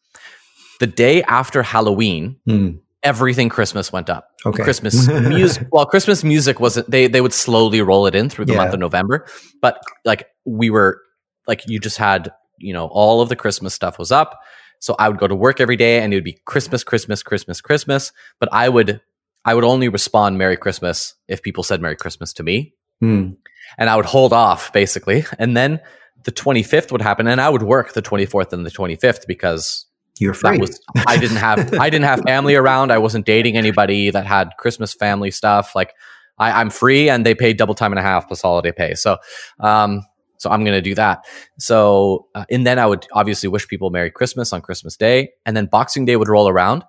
The 0.80 0.86
day 0.88 1.22
after 1.22 1.62
Halloween, 1.62 2.36
mm. 2.48 2.80
everything 3.04 3.48
Christmas 3.48 3.92
went 3.92 4.10
up. 4.10 4.30
Okay. 4.44 4.64
Christmas 4.64 5.06
music, 5.08 5.68
well, 5.70 5.86
Christmas 5.86 6.24
music 6.24 6.58
wasn't, 6.58 6.90
they, 6.90 7.06
they 7.06 7.20
would 7.20 7.32
slowly 7.32 7.80
roll 7.82 8.06
it 8.06 8.16
in 8.16 8.28
through 8.28 8.46
the 8.46 8.54
yeah. 8.54 8.58
month 8.58 8.74
of 8.74 8.80
November, 8.80 9.26
but 9.60 9.80
like 10.04 10.26
we 10.44 10.70
were, 10.70 11.00
like 11.46 11.68
you 11.68 11.78
just 11.78 11.98
had 11.98 12.32
you 12.62 12.72
know, 12.72 12.86
all 12.86 13.20
of 13.20 13.28
the 13.28 13.36
Christmas 13.36 13.74
stuff 13.74 13.98
was 13.98 14.12
up. 14.12 14.40
So 14.82 14.96
I 14.98 15.08
would 15.08 15.18
go 15.18 15.28
to 15.28 15.34
work 15.34 15.60
every 15.60 15.76
day 15.76 16.00
and 16.00 16.12
it 16.12 16.16
would 16.16 16.24
be 16.24 16.38
Christmas, 16.44 16.82
Christmas, 16.82 17.22
Christmas, 17.22 17.60
Christmas. 17.60 18.12
But 18.40 18.48
I 18.52 18.68
would, 18.68 19.00
I 19.44 19.54
would 19.54 19.64
only 19.64 19.88
respond 19.88 20.38
Merry 20.38 20.56
Christmas 20.56 21.14
if 21.28 21.42
people 21.42 21.62
said 21.62 21.80
Merry 21.80 21.96
Christmas 21.96 22.32
to 22.34 22.42
me. 22.42 22.74
Mm. 23.02 23.36
And 23.78 23.88
I 23.88 23.96
would 23.96 24.06
hold 24.06 24.32
off 24.32 24.72
basically. 24.72 25.24
And 25.38 25.56
then 25.56 25.80
the 26.24 26.32
25th 26.32 26.90
would 26.92 27.00
happen 27.00 27.28
and 27.28 27.40
I 27.40 27.48
would 27.48 27.62
work 27.62 27.92
the 27.92 28.02
24th 28.02 28.52
and 28.52 28.66
the 28.66 28.70
25th 28.70 29.26
because 29.26 29.86
you're 30.18 30.34
free. 30.34 30.58
Was, 30.58 30.80
I 31.06 31.16
didn't 31.16 31.38
have, 31.38 31.74
I 31.80 31.88
didn't 31.88 32.06
have 32.06 32.20
family 32.20 32.54
around. 32.54 32.90
I 32.90 32.98
wasn't 32.98 33.24
dating 33.24 33.56
anybody 33.56 34.10
that 34.10 34.26
had 34.26 34.50
Christmas 34.58 34.94
family 34.94 35.30
stuff. 35.30 35.74
Like 35.76 35.94
I, 36.38 36.60
am 36.60 36.70
free 36.70 37.08
and 37.08 37.24
they 37.24 37.34
paid 37.34 37.56
double 37.56 37.74
time 37.74 37.92
and 37.92 37.98
a 37.98 38.02
half 38.02 38.26
plus 38.26 38.42
holiday 38.42 38.72
pay. 38.72 38.94
So, 38.94 39.18
um, 39.60 40.02
so 40.42 40.50
I'm 40.50 40.64
going 40.64 40.76
to 40.76 40.82
do 40.82 40.96
that. 40.96 41.24
So, 41.60 42.26
uh, 42.34 42.44
and 42.50 42.66
then 42.66 42.80
I 42.80 42.86
would 42.86 43.06
obviously 43.12 43.48
wish 43.48 43.68
people 43.68 43.90
Merry 43.90 44.10
Christmas 44.10 44.52
on 44.52 44.60
Christmas 44.60 44.96
Day. 44.96 45.30
And 45.46 45.56
then 45.56 45.66
Boxing 45.66 46.04
Day 46.04 46.16
would 46.16 46.28
roll 46.28 46.48
around. 46.48 46.82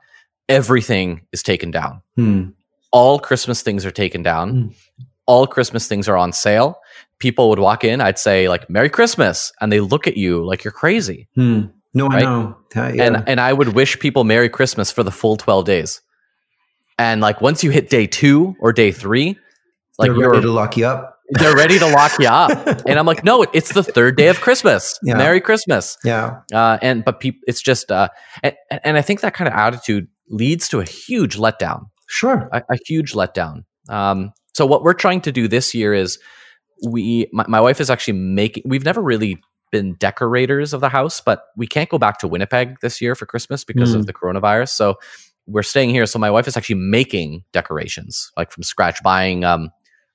Everything 0.50 1.22
is 1.32 1.44
taken 1.44 1.70
down. 1.70 2.02
Hmm. 2.16 2.50
All 2.92 3.20
Christmas 3.20 3.62
things 3.62 3.86
are 3.86 3.92
taken 3.92 4.24
down. 4.24 4.50
Hmm. 4.50 4.68
All 5.28 5.46
Christmas 5.46 5.88
things 5.88 6.10
are 6.10 6.18
on 6.18 6.34
sale. 6.34 6.80
People 7.20 7.48
would 7.50 7.60
walk 7.60 7.84
in. 7.84 8.02
I'd 8.02 8.18
say 8.18 8.50
like 8.50 8.72
Merry 8.72 8.90
Christmas, 8.90 9.52
and 9.62 9.72
they 9.72 9.80
look 9.80 10.08
at 10.08 10.18
you 10.18 10.44
like 10.44 10.64
you're 10.64 10.72
crazy. 10.72 11.28
Hmm. 11.36 11.66
No, 11.94 12.08
right? 12.08 12.24
I 12.24 12.26
know. 12.26 12.58
Uh, 12.76 12.88
yeah. 12.88 13.04
And 13.04 13.24
and 13.30 13.40
I 13.40 13.54
would 13.54 13.70
wish 13.70 14.00
people 14.00 14.24
Merry 14.24 14.50
Christmas 14.50 14.92
for 14.92 15.04
the 15.04 15.12
full 15.12 15.38
twelve 15.38 15.66
days. 15.66 16.02
And 16.98 17.22
like 17.22 17.40
once 17.40 17.64
you 17.64 17.70
hit 17.70 17.90
day 17.90 18.08
two 18.08 18.56
or 18.60 18.74
day 18.74 18.92
three, 18.92 19.38
like 20.00 20.10
They're 20.10 20.20
you're 20.20 20.32
ready 20.32 20.42
to 20.42 20.52
lock 20.52 20.76
you 20.76 20.88
up 20.88 21.13
they're 21.40 21.56
ready 21.56 21.80
to 21.80 21.88
lock 21.88 22.20
you 22.20 22.28
up. 22.28 22.52
And 22.88 23.00
I'm 23.00 23.06
like, 23.06 23.24
no, 23.24 23.44
it's 23.54 23.74
the 23.74 23.84
third 23.84 24.18
day 24.18 24.28
of 24.28 24.42
Christmas. 24.42 25.00
Yeah. 25.04 25.16
Merry 25.16 25.40
Christmas. 25.40 25.98
Yeah. 26.04 26.42
Uh, 26.54 26.78
and 26.82 27.04
but 27.06 27.20
people, 27.20 27.40
it's 27.48 27.62
just, 27.62 27.92
uh, 27.92 28.10
and, 28.42 28.56
and 28.70 28.98
I 28.98 29.02
think 29.02 29.22
that 29.22 29.34
kind 29.34 29.48
of 29.48 29.54
attitude 29.54 30.08
leads 30.30 30.68
to 30.70 30.80
a 30.80 30.86
huge 30.86 31.38
letdown. 31.38 31.86
Sure. 32.08 32.50
A, 32.52 32.64
a 32.70 32.78
huge 32.86 33.14
letdown. 33.14 33.64
Um, 33.90 34.34
so 34.54 34.66
what 34.66 34.84
we're 34.84 34.94
trying 34.94 35.22
to 35.22 35.32
do 35.32 35.48
this 35.48 35.74
year 35.74 35.94
is 35.94 36.20
we, 36.86 37.28
my, 37.32 37.46
my 37.48 37.62
wife 37.62 37.80
is 37.80 37.90
actually 37.90 38.20
making. 38.20 38.64
We've 38.66 38.86
never 38.86 39.02
really 39.02 39.42
been 39.72 39.96
decorators 39.96 40.74
of 40.74 40.82
the 40.82 40.90
house, 40.90 41.22
but 41.22 41.44
we 41.58 41.66
can't 41.66 41.90
go 41.90 41.98
back 41.98 42.20
to 42.20 42.28
Winnipeg 42.28 42.80
this 42.82 43.02
year 43.02 43.16
for 43.16 43.26
Christmas 43.26 43.64
because 43.64 43.96
mm. 43.96 44.00
of 44.00 44.06
the 44.06 44.14
coronavirus. 44.14 44.70
So 44.70 44.96
we're 45.48 45.64
staying 45.64 45.90
here. 45.90 46.06
So 46.06 46.20
my 46.20 46.30
wife 46.30 46.48
is 46.48 46.56
actually 46.56 46.76
making 46.76 47.44
decorations, 47.52 48.32
like 48.38 48.52
from 48.52 48.64
scratch, 48.64 49.02
buying 49.04 49.44
um, 49.44 49.70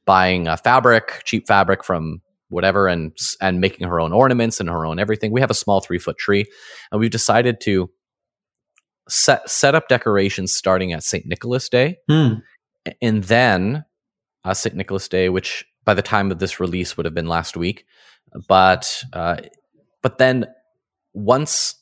buying 0.09 0.49
a 0.49 0.57
fabric, 0.57 1.21
cheap 1.25 1.47
fabric 1.47 1.85
from 1.85 2.23
whatever, 2.49 2.89
and 2.89 3.13
and 3.43 3.61
making 3.61 3.87
her 3.87 4.01
own 4.01 4.15
ornaments 4.15 4.59
and 4.59 4.69
her 4.71 4.87
own 4.87 4.99
everything. 4.99 5.31
We 5.31 5.43
have 5.43 5.51
a 5.51 5.55
small 5.55 5.83
three 5.83 5.99
foot 5.99 6.17
tree, 6.17 6.47
and 6.91 6.99
we've 6.99 7.11
decided 7.11 7.61
to 7.65 7.91
set 9.07 9.49
set 9.49 9.75
up 9.75 9.87
decorations 9.89 10.55
starting 10.55 10.95
at 10.95 11.03
St. 11.03 11.27
Nicholas 11.27 11.69
Day, 11.69 11.99
mm. 12.11 12.41
and 13.03 13.25
then 13.25 13.85
uh, 14.45 14.55
St. 14.55 14.75
Nicholas 14.75 15.09
Day, 15.09 15.29
which 15.29 15.67
by 15.85 15.93
the 15.93 16.01
time 16.01 16.33
of 16.33 16.39
this 16.39 16.59
release 16.59 16.97
would 16.97 17.05
have 17.05 17.15
been 17.15 17.29
last 17.29 17.55
week, 17.55 17.85
but 18.49 19.05
uh, 19.13 19.37
but 20.03 20.17
then 20.17 20.47
once 21.13 21.75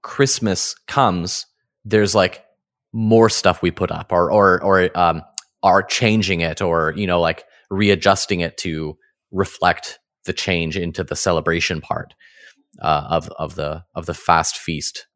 Christmas 0.00 0.74
comes, 0.88 1.44
there's 1.84 2.14
like 2.14 2.46
more 2.94 3.28
stuff 3.28 3.60
we 3.60 3.70
put 3.70 3.90
up, 3.90 4.10
or 4.10 4.32
or 4.32 4.62
or 4.64 4.98
um, 4.98 5.20
are 5.62 5.82
changing 5.82 6.40
it, 6.40 6.62
or 6.62 6.94
you 6.96 7.06
know 7.06 7.20
like 7.20 7.44
readjusting 7.70 8.40
it 8.40 8.56
to 8.58 8.96
reflect 9.30 9.98
the 10.24 10.32
change 10.32 10.76
into 10.76 11.04
the 11.04 11.16
celebration 11.16 11.80
part 11.80 12.14
uh, 12.80 13.06
of 13.08 13.28
of 13.30 13.54
the 13.54 13.84
of 13.94 14.06
the 14.06 14.14
fast 14.14 14.56
feast 14.56 15.06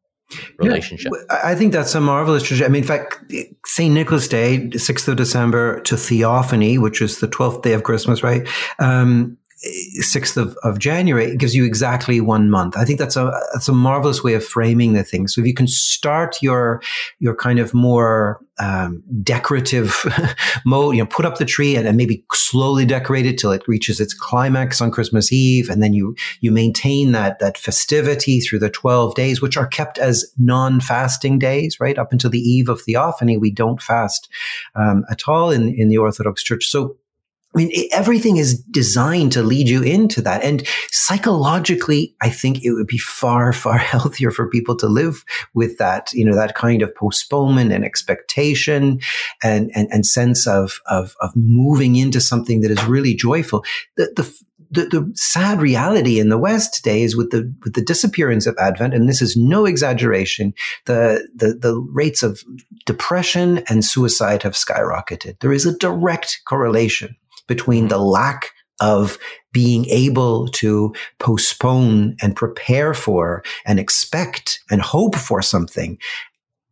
relationship. 0.59 1.11
Yeah, 1.15 1.39
I 1.43 1.55
think 1.55 1.73
that's 1.73 1.95
a 1.95 2.01
marvelous 2.01 2.43
tradition. 2.43 2.65
I 2.65 2.69
mean, 2.69 2.83
in 2.83 2.87
fact, 2.87 3.19
St. 3.65 3.91
Nicholas 3.91 4.27
Day, 4.27 4.69
6th 4.69 5.07
of 5.07 5.15
December, 5.15 5.81
to 5.81 5.97
Theophany, 5.97 6.77
which 6.77 7.01
is 7.01 7.19
the 7.19 7.27
12th 7.27 7.63
day 7.63 7.73
of 7.73 7.81
Christmas, 7.81 8.21
right? 8.21 8.47
Um, 8.77 9.38
6th 9.65 10.37
of, 10.37 10.57
of 10.63 10.79
January, 10.79 11.25
it 11.25 11.37
gives 11.37 11.53
you 11.53 11.65
exactly 11.65 12.21
one 12.21 12.49
month. 12.49 12.77
I 12.77 12.85
think 12.85 12.97
that's 12.97 13.17
a, 13.17 13.31
that's 13.53 13.67
a 13.67 13.73
marvelous 13.73 14.23
way 14.23 14.33
of 14.33 14.45
framing 14.45 14.93
the 14.93 15.03
thing. 15.03 15.27
So 15.27 15.41
if 15.41 15.47
you 15.47 15.53
can 15.53 15.67
start 15.67 16.41
your, 16.41 16.81
your 17.19 17.35
kind 17.35 17.59
of 17.59 17.73
more, 17.73 18.39
um, 18.59 19.01
decorative 19.23 20.05
mode, 20.65 20.95
you 20.95 21.01
know, 21.01 21.07
put 21.07 21.25
up 21.25 21.37
the 21.37 21.45
tree 21.45 21.75
and, 21.75 21.87
and 21.87 21.97
maybe 21.97 22.23
slowly 22.33 22.85
decorate 22.85 23.25
it 23.25 23.37
till 23.37 23.51
it 23.51 23.67
reaches 23.67 23.99
its 23.99 24.13
climax 24.13 24.81
on 24.81 24.91
Christmas 24.91 25.31
Eve. 25.31 25.69
And 25.69 25.81
then 25.81 25.93
you, 25.93 26.15
you 26.41 26.51
maintain 26.51 27.11
that, 27.13 27.39
that 27.39 27.57
festivity 27.57 28.41
through 28.41 28.59
the 28.59 28.69
12 28.69 29.15
days, 29.15 29.41
which 29.41 29.57
are 29.57 29.67
kept 29.67 29.97
as 29.97 30.25
non-fasting 30.37 31.39
days, 31.39 31.79
right? 31.79 31.97
Up 31.97 32.11
until 32.11 32.29
the 32.29 32.39
eve 32.39 32.69
of 32.69 32.81
Theophany, 32.81 33.37
we 33.37 33.51
don't 33.51 33.81
fast, 33.81 34.29
um, 34.75 35.05
at 35.09 35.27
all 35.27 35.51
in, 35.51 35.73
in 35.73 35.87
the 35.87 35.97
Orthodox 35.97 36.43
Church. 36.43 36.65
So 36.65 36.97
I 37.55 37.57
mean, 37.57 37.69
it, 37.71 37.89
everything 37.91 38.37
is 38.37 38.61
designed 38.61 39.31
to 39.31 39.41
lead 39.41 39.67
you 39.69 39.81
into 39.81 40.21
that. 40.21 40.43
And 40.43 40.67
psychologically, 40.91 42.15
I 42.21 42.29
think 42.29 42.63
it 42.63 42.73
would 42.73 42.87
be 42.87 42.99
far, 42.99 43.53
far 43.53 43.77
healthier 43.77 44.31
for 44.31 44.49
people 44.49 44.75
to 44.77 44.87
live 44.87 45.25
with 45.53 45.77
that, 45.79 46.13
you 46.13 46.23
know, 46.23 46.35
that 46.35 46.55
kind 46.55 46.81
of 46.81 46.93
postponement 46.93 47.71
and 47.71 47.83
expectation 47.83 48.99
and, 49.41 49.71
and, 49.73 49.87
and 49.91 50.05
sense 50.05 50.45
of, 50.45 50.79
of, 50.85 51.15
of 51.21 51.31
moving 51.35 51.95
into 51.95 52.21
something 52.21 52.61
that 52.61 52.71
is 52.71 52.83
really 52.85 53.15
joyful. 53.15 53.63
The, 53.97 54.13
the, 54.15 54.43
the, 54.71 54.85
the, 54.85 55.11
sad 55.15 55.61
reality 55.61 56.19
in 56.19 56.29
the 56.29 56.37
West 56.37 56.75
today 56.75 57.01
is 57.01 57.17
with 57.17 57.31
the 57.31 57.51
with 57.63 57.73
the 57.73 57.81
disappearance 57.81 58.45
of 58.45 58.55
Advent, 58.59 58.93
and 58.93 59.09
this 59.09 59.19
is 59.19 59.35
no 59.35 59.65
exaggeration, 59.65 60.53
the, 60.85 61.27
the 61.33 61.55
the 61.55 61.75
rates 61.91 62.21
of 62.21 62.43
depression 62.85 63.63
and 63.67 63.83
suicide 63.83 64.43
have 64.43 64.53
skyrocketed. 64.53 65.39
There 65.39 65.53
is 65.53 65.65
a 65.65 65.75
direct 65.75 66.41
correlation 66.45 67.15
between 67.49 67.89
the 67.89 67.97
lack 67.97 68.51
of 68.79 69.17
being 69.51 69.85
able 69.87 70.47
to 70.47 70.93
postpone 71.19 72.15
and 72.21 72.35
prepare 72.35 72.93
for 72.93 73.43
and 73.65 73.79
expect 73.79 74.61
and 74.71 74.81
hope 74.81 75.15
for 75.15 75.41
something. 75.41 75.97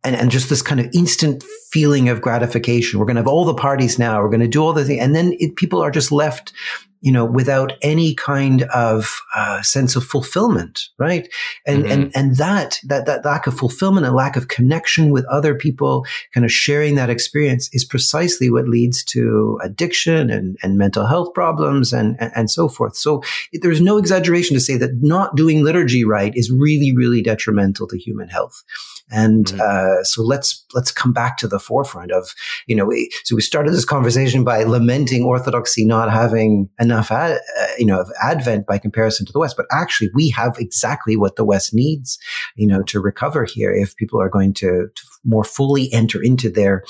And, 0.04 0.16
and 0.16 0.30
just 0.30 0.48
this 0.48 0.62
kind 0.62 0.80
of 0.80 0.88
instant 0.94 1.44
feeling 1.70 2.08
of 2.08 2.22
gratification. 2.22 2.98
We're 2.98 3.06
going 3.06 3.16
to 3.16 3.20
have 3.20 3.28
all 3.28 3.44
the 3.44 3.52
parties 3.52 3.98
now. 3.98 4.22
We're 4.22 4.30
going 4.30 4.40
to 4.40 4.48
do 4.48 4.62
all 4.62 4.72
the 4.72 4.84
things. 4.84 5.02
And 5.02 5.14
then 5.14 5.36
it, 5.38 5.56
people 5.56 5.82
are 5.82 5.90
just 5.90 6.12
left 6.12 6.52
you 7.00 7.12
know, 7.12 7.24
without 7.24 7.72
any 7.82 8.14
kind 8.14 8.62
of 8.64 9.20
uh, 9.34 9.62
sense 9.62 9.94
of 9.96 10.04
fulfillment, 10.04 10.88
right? 10.98 11.28
And 11.66 11.84
mm-hmm. 11.84 11.92
and 11.92 12.12
and 12.14 12.36
that 12.36 12.78
that 12.84 13.06
that 13.06 13.24
lack 13.24 13.46
of 13.46 13.56
fulfillment 13.56 14.06
a 14.06 14.10
lack 14.10 14.36
of 14.36 14.48
connection 14.48 15.10
with 15.10 15.24
other 15.26 15.54
people, 15.54 16.04
kind 16.34 16.44
of 16.44 16.52
sharing 16.52 16.96
that 16.96 17.10
experience, 17.10 17.68
is 17.72 17.84
precisely 17.84 18.50
what 18.50 18.68
leads 18.68 19.04
to 19.04 19.58
addiction 19.62 20.30
and 20.30 20.56
and 20.62 20.78
mental 20.78 21.06
health 21.06 21.32
problems 21.34 21.92
and 21.92 22.16
and, 22.20 22.32
and 22.34 22.50
so 22.50 22.68
forth. 22.68 22.96
So 22.96 23.22
there's 23.52 23.80
no 23.80 23.98
exaggeration 23.98 24.54
to 24.54 24.60
say 24.60 24.76
that 24.76 25.02
not 25.02 25.36
doing 25.36 25.62
liturgy 25.62 26.04
right 26.04 26.32
is 26.34 26.50
really 26.50 26.94
really 26.94 27.22
detrimental 27.22 27.86
to 27.88 27.98
human 27.98 28.28
health. 28.28 28.64
And 29.10 29.46
mm-hmm. 29.46 29.60
uh, 29.60 30.04
so 30.04 30.22
let's 30.22 30.64
let's 30.74 30.90
come 30.90 31.12
back 31.12 31.38
to 31.38 31.48
the 31.48 31.58
forefront 31.58 32.12
of 32.12 32.34
you 32.66 32.76
know. 32.76 32.84
We, 32.84 33.10
so 33.24 33.34
we 33.34 33.42
started 33.42 33.72
this 33.72 33.84
conversation 33.84 34.44
by 34.44 34.64
lamenting 34.64 35.24
Orthodoxy 35.24 35.84
not 35.84 36.10
having 36.10 36.68
enough, 36.78 37.10
ad, 37.10 37.40
uh, 37.60 37.66
you 37.78 37.86
know, 37.86 38.00
of 38.00 38.10
Advent 38.22 38.66
by 38.66 38.78
comparison 38.78 39.26
to 39.26 39.32
the 39.32 39.38
West, 39.38 39.56
but 39.56 39.66
actually 39.72 40.10
we 40.14 40.30
have 40.30 40.56
exactly 40.58 41.16
what 41.16 41.36
the 41.36 41.44
West 41.44 41.74
needs, 41.74 42.18
you 42.56 42.66
know, 42.66 42.82
to 42.82 43.00
recover 43.00 43.44
here 43.44 43.72
if 43.72 43.96
people 43.96 44.20
are 44.20 44.28
going 44.28 44.52
to, 44.54 44.88
to 44.94 45.02
more 45.24 45.44
fully 45.44 45.92
enter 45.92 46.22
into 46.22 46.50
their, 46.50 46.84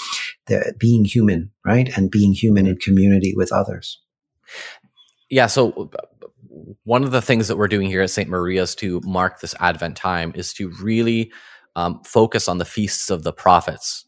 their 0.47 0.73
being 0.79 1.05
human, 1.05 1.51
right, 1.65 1.97
and 1.97 2.11
being 2.11 2.33
human 2.33 2.67
in 2.67 2.77
community 2.77 3.35
with 3.37 3.53
others. 3.53 4.01
Yeah. 5.31 5.47
So 5.47 5.91
one 6.85 7.05
of 7.05 7.11
the 7.11 7.23
things 7.23 7.49
that 7.49 7.57
we're 7.57 7.69
doing 7.69 7.89
here 7.89 8.03
at 8.03 8.11
St. 8.11 8.29
Maria's 8.29 8.75
to 8.77 9.01
mark 9.05 9.41
this 9.41 9.55
Advent 9.61 9.97
time 9.97 10.33
is 10.35 10.53
to 10.55 10.71
really 10.81 11.33
um, 11.79 12.03
focus 12.03 12.49
on 12.49 12.59
the 12.59 12.65
feasts 12.65 13.09
of 13.09 13.23
the 13.23 13.33
prophets. 13.33 14.05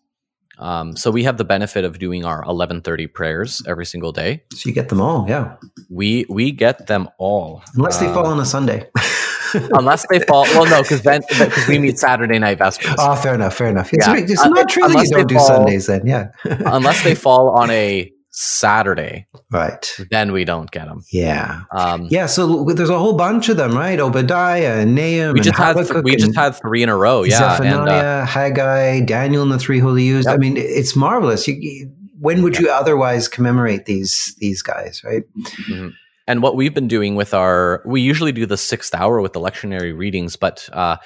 Um, 0.59 0.95
so 0.97 1.11
we 1.11 1.23
have 1.23 1.39
the 1.39 1.45
benefit 1.45 1.85
of 1.85 1.99
doing 1.99 2.25
our 2.25 2.43
11:30 2.45 3.15
prayers 3.15 3.63
every 3.67 3.87
single 3.87 4.13
day. 4.13 4.43
So 4.53 4.69
you 4.69 4.75
get 4.75 4.89
them 4.89 5.01
all, 5.01 5.25
yeah. 5.29 5.57
We 5.89 6.27
we 6.29 6.53
get 6.53 6.87
them 6.87 7.09
all, 7.19 7.63
unless 7.75 7.99
they 7.99 8.09
fall 8.09 8.27
on 8.27 8.41
a 8.41 8.45
Sunday. 8.45 8.91
unless 9.73 10.07
they 10.11 10.19
fall, 10.21 10.45
well, 10.55 10.67
no, 10.67 10.83
because 10.83 11.03
then 11.03 11.23
because 11.29 11.67
we 11.67 11.79
meet 11.79 11.99
Saturday 11.99 12.39
night 12.39 12.59
vespers. 12.59 12.95
Oh, 12.99 13.17
fair 13.17 13.35
enough, 13.35 13.57
fair 13.57 13.69
enough. 13.69 13.93
It's, 13.93 14.07
yeah. 14.07 14.17
it's 14.17 14.45
not 14.45 14.69
true 14.69 14.87
that 14.89 15.05
you 15.05 15.17
don't 15.17 15.29
do 15.29 15.37
fall, 15.37 15.47
Sundays 15.47 15.87
then, 15.87 16.07
yeah. 16.07 16.29
unless 16.45 17.03
they 17.05 17.15
fall 17.15 17.51
on 17.51 17.71
a 17.71 18.13
Saturday, 18.43 19.27
right? 19.51 19.87
Then 20.11 20.33
we 20.33 20.47
don't 20.47 20.71
get 20.71 20.87
them. 20.87 21.03
Yeah, 21.13 21.65
um, 21.73 22.07
yeah. 22.11 22.25
So 22.25 22.65
there's 22.65 22.89
a 22.89 22.99
whole 22.99 23.13
bunch 23.13 23.51
of 23.51 23.59
them, 23.59 23.73
right? 23.73 24.01
Obadiah 24.01 24.79
and 24.79 24.95
Nahum. 24.95 25.35
We 25.35 25.41
just 25.41 25.59
had 25.59 25.77
th- 25.77 26.03
we 26.03 26.17
just 26.17 26.35
had 26.35 26.57
three 26.57 26.83
in 26.83 26.89
a 26.89 26.97
row. 26.97 27.23
Yeah, 27.23 27.57
Zephaniah, 27.57 27.81
and, 27.81 27.91
uh, 27.91 28.25
Haggai, 28.25 29.01
Daniel, 29.01 29.43
and 29.43 29.53
the 29.53 29.59
three 29.59 29.79
holy 29.79 30.05
youths. 30.05 30.27
Yep. 30.27 30.35
I 30.35 30.39
mean, 30.39 30.57
it's 30.57 30.97
marvelous. 30.97 31.47
You, 31.47 31.93
when 32.19 32.43
would 32.43 32.59
you 32.59 32.71
otherwise 32.71 33.29
commemorate 33.29 33.85
these 33.85 34.35
these 34.39 34.63
guys, 34.63 35.03
right? 35.05 35.25
Mm-hmm. 35.39 35.89
And 36.27 36.43
what 36.43 36.57
we've 36.57 36.73
been 36.73 36.89
doing 36.89 37.17
with 37.17 37.35
our, 37.35 37.83
we 37.85 38.01
usually 38.01 38.33
do 38.33 38.47
the 38.47 38.57
sixth 38.57 38.95
hour 38.95 39.21
with 39.21 39.33
the 39.33 39.41
lectionary 39.41 39.97
readings, 39.97 40.37
but 40.37 40.67
uh, 40.73 40.97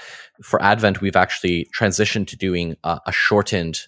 for 0.43 0.63
Advent, 0.63 1.01
we've 1.01 1.17
actually 1.17 1.67
transitioned 1.77 2.27
to 2.29 2.37
doing 2.37 2.77
a, 2.85 3.01
a 3.07 3.13
shortened 3.13 3.81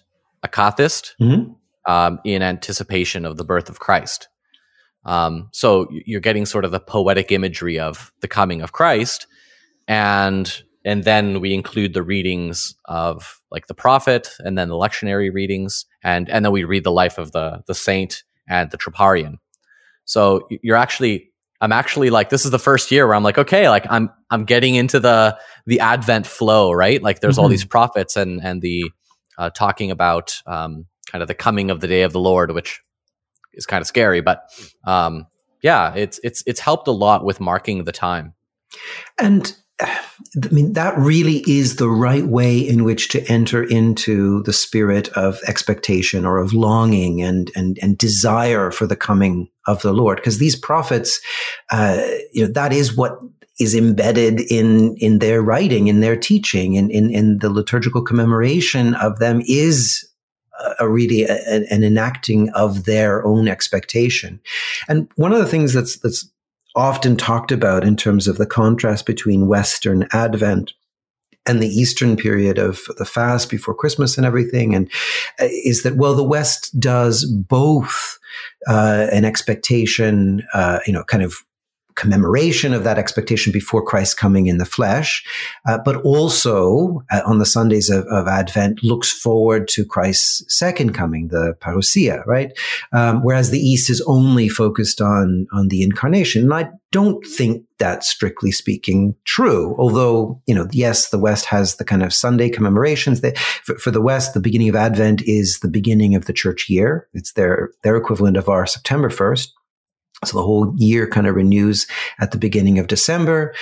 akathist. 0.43 1.13
Mm-hmm 1.21 1.53
um, 1.87 2.19
in 2.23 2.43
anticipation 2.43 3.25
of 3.25 3.37
the 3.37 3.45
birth 3.45 3.69
of 3.69 3.79
Christ. 3.79 4.27
Um, 5.05 5.49
so 5.53 5.87
you're 5.89 6.19
getting 6.19 6.45
sort 6.45 6.65
of 6.65 6.71
the 6.71 6.81
poetic 6.81 7.31
imagery 7.31 7.79
of 7.79 8.11
the 8.21 8.27
coming 8.27 8.61
of 8.61 8.73
Christ, 8.73 9.25
and 9.87 10.63
and 10.85 11.03
then 11.03 11.39
we 11.39 11.53
include 11.53 11.93
the 11.93 12.03
readings 12.03 12.75
of 12.85 13.41
like 13.49 13.67
the 13.67 13.73
prophet, 13.73 14.29
and 14.39 14.57
then 14.57 14.67
the 14.67 14.75
lectionary 14.75 15.33
readings, 15.33 15.85
and 16.03 16.29
and 16.29 16.43
then 16.43 16.51
we 16.51 16.65
read 16.65 16.83
the 16.83 16.91
life 16.91 17.17
of 17.17 17.31
the 17.31 17.63
the 17.67 17.73
saint 17.73 18.23
and 18.49 18.69
the 18.69 18.77
troparion. 18.77 19.37
So 20.03 20.47
you're 20.61 20.75
actually 20.75 21.31
I'm 21.61 21.71
actually 21.71 22.09
like 22.09 22.29
this 22.29 22.43
is 22.43 22.51
the 22.51 22.59
first 22.59 22.91
year 22.91 23.07
where 23.07 23.15
I'm 23.15 23.23
like 23.23 23.37
okay 23.37 23.69
like 23.69 23.85
I'm 23.89 24.09
I'm 24.29 24.43
getting 24.43 24.75
into 24.75 24.99
the 24.99 25.37
the 25.65 25.79
Advent 25.79 26.27
flow 26.27 26.71
right 26.71 27.01
like 27.01 27.19
there's 27.19 27.35
mm-hmm. 27.35 27.43
all 27.43 27.49
these 27.49 27.65
prophets 27.65 28.15
and 28.15 28.41
and 28.43 28.61
the 28.61 28.91
uh, 29.37 29.49
talking 29.51 29.91
about 29.91 30.35
um, 30.45 30.85
kind 31.11 31.21
of 31.21 31.27
the 31.27 31.33
coming 31.33 31.71
of 31.71 31.81
the 31.81 31.87
day 31.87 32.03
of 32.03 32.13
the 32.13 32.19
Lord, 32.19 32.51
which 32.51 32.81
is 33.53 33.65
kind 33.65 33.81
of 33.81 33.87
scary. 33.87 34.21
But 34.21 34.43
um, 34.85 35.27
yeah, 35.61 35.93
it's 35.95 36.19
it's 36.23 36.43
it's 36.45 36.59
helped 36.59 36.87
a 36.87 36.91
lot 36.91 37.25
with 37.25 37.39
marking 37.39 37.83
the 37.83 37.91
time. 37.91 38.33
And 39.17 39.55
I 39.81 40.49
mean, 40.51 40.73
that 40.73 40.97
really 40.97 41.43
is 41.47 41.75
the 41.75 41.89
right 41.89 42.25
way 42.25 42.57
in 42.57 42.83
which 42.83 43.09
to 43.09 43.23
enter 43.31 43.63
into 43.63 44.43
the 44.43 44.53
spirit 44.53 45.09
of 45.09 45.39
expectation 45.47 46.25
or 46.25 46.39
of 46.39 46.53
longing 46.53 47.21
and, 47.21 47.51
and, 47.55 47.77
and 47.81 47.97
desire 47.97 48.71
for 48.71 48.87
the 48.87 48.95
coming 48.95 49.49
of 49.67 49.81
the 49.81 49.93
Lord. 49.93 50.17
Because 50.17 50.39
these 50.39 50.55
prophets, 50.55 51.21
uh, 51.69 52.01
you 52.33 52.45
know, 52.45 52.51
that 52.53 52.73
is 52.73 52.95
what 52.95 53.19
is 53.59 53.75
embedded 53.75 54.41
in, 54.51 54.95
in 54.97 55.19
their 55.19 55.41
writing, 55.41 55.87
in 55.87 55.99
their 55.99 56.15
teaching, 56.15 56.75
in, 56.75 56.91
in, 56.91 57.09
in 57.09 57.39
the 57.39 57.49
liturgical 57.49 58.03
commemoration 58.03 58.93
of 58.95 59.19
them 59.19 59.41
is 59.47 60.06
a 60.79 60.89
really 60.89 61.23
a, 61.23 61.35
an 61.69 61.83
enacting 61.83 62.49
of 62.49 62.85
their 62.85 63.25
own 63.25 63.47
expectation. 63.47 64.39
And 64.87 65.09
one 65.15 65.33
of 65.33 65.39
the 65.39 65.45
things 65.47 65.73
that's 65.73 65.97
that's 65.97 66.29
often 66.75 67.17
talked 67.17 67.51
about 67.51 67.83
in 67.83 67.95
terms 67.95 68.27
of 68.27 68.37
the 68.37 68.45
contrast 68.45 69.05
between 69.05 69.47
Western 69.47 70.07
Advent 70.13 70.73
and 71.47 71.61
the 71.61 71.67
Eastern 71.67 72.17
period 72.17 72.59
of 72.59 72.81
the 72.97 73.05
fast 73.05 73.49
before 73.49 73.73
Christmas 73.73 74.17
and 74.17 74.25
everything, 74.25 74.75
and 74.75 74.91
uh, 75.39 75.47
is 75.49 75.83
that 75.83 75.95
well, 75.95 76.13
the 76.13 76.23
West 76.23 76.77
does 76.79 77.25
both 77.25 78.19
uh, 78.67 79.07
an 79.11 79.25
expectation, 79.25 80.45
uh, 80.53 80.79
you 80.85 80.93
know, 80.93 81.03
kind 81.03 81.23
of 81.23 81.35
commemoration 81.97 82.73
of 82.73 82.83
that 82.83 82.97
expectation 82.97 83.51
before 83.51 83.83
Christ 83.83 84.17
coming 84.17 84.47
in 84.47 84.59
the 84.59 84.65
flesh, 84.65 85.25
uh, 85.67 85.79
but 85.83 85.97
also 85.97 87.03
uh, 87.11 87.21
on 87.25 87.39
the 87.39 87.45
Sundays 87.45 87.89
of, 87.89 88.05
of, 88.05 88.27
Advent 88.27 88.83
looks 88.83 89.11
forward 89.11 89.67
to 89.69 89.83
Christ's 89.83 90.43
second 90.47 90.93
coming, 90.93 91.29
the 91.29 91.55
parousia, 91.59 92.25
right? 92.25 92.51
Um, 92.93 93.23
whereas 93.23 93.49
the 93.49 93.59
East 93.59 93.89
is 93.89 94.01
only 94.01 94.47
focused 94.47 95.01
on 95.01 95.47
on 95.51 95.69
the 95.69 95.81
incarnation, 95.81 96.43
and 96.43 96.53
I 96.53 96.69
don't 96.91 97.25
think 97.25 97.65
that's 97.79 98.07
strictly 98.07 98.51
speaking 98.51 99.15
true. 99.25 99.75
Although, 99.77 100.41
you 100.45 100.55
know, 100.55 100.67
yes, 100.71 101.09
the 101.09 101.19
West 101.19 101.45
has 101.45 101.75
the 101.75 101.85
kind 101.85 102.03
of 102.03 102.13
Sunday 102.13 102.49
commemorations. 102.49 103.21
That 103.21 103.37
for, 103.37 103.77
for, 103.77 103.91
the 103.91 104.01
West, 104.01 104.33
the 104.33 104.39
beginning 104.39 104.69
of 104.69 104.75
Advent 104.75 105.21
is 105.25 105.59
the 105.59 105.67
beginning 105.67 106.15
of 106.15 106.25
the 106.25 106.33
church 106.33 106.69
year. 106.69 107.07
It's 107.13 107.33
their 107.33 107.71
their 107.83 107.97
equivalent 107.97 108.37
of 108.37 108.49
our 108.49 108.65
September 108.65 109.09
first. 109.09 109.53
So 110.25 110.37
the 110.37 110.43
whole 110.43 110.73
year 110.77 111.07
kind 111.07 111.27
of 111.27 111.35
renews 111.35 111.87
at 112.19 112.31
the 112.31 112.37
beginning 112.37 112.79
of 112.79 112.87
December. 112.87 113.53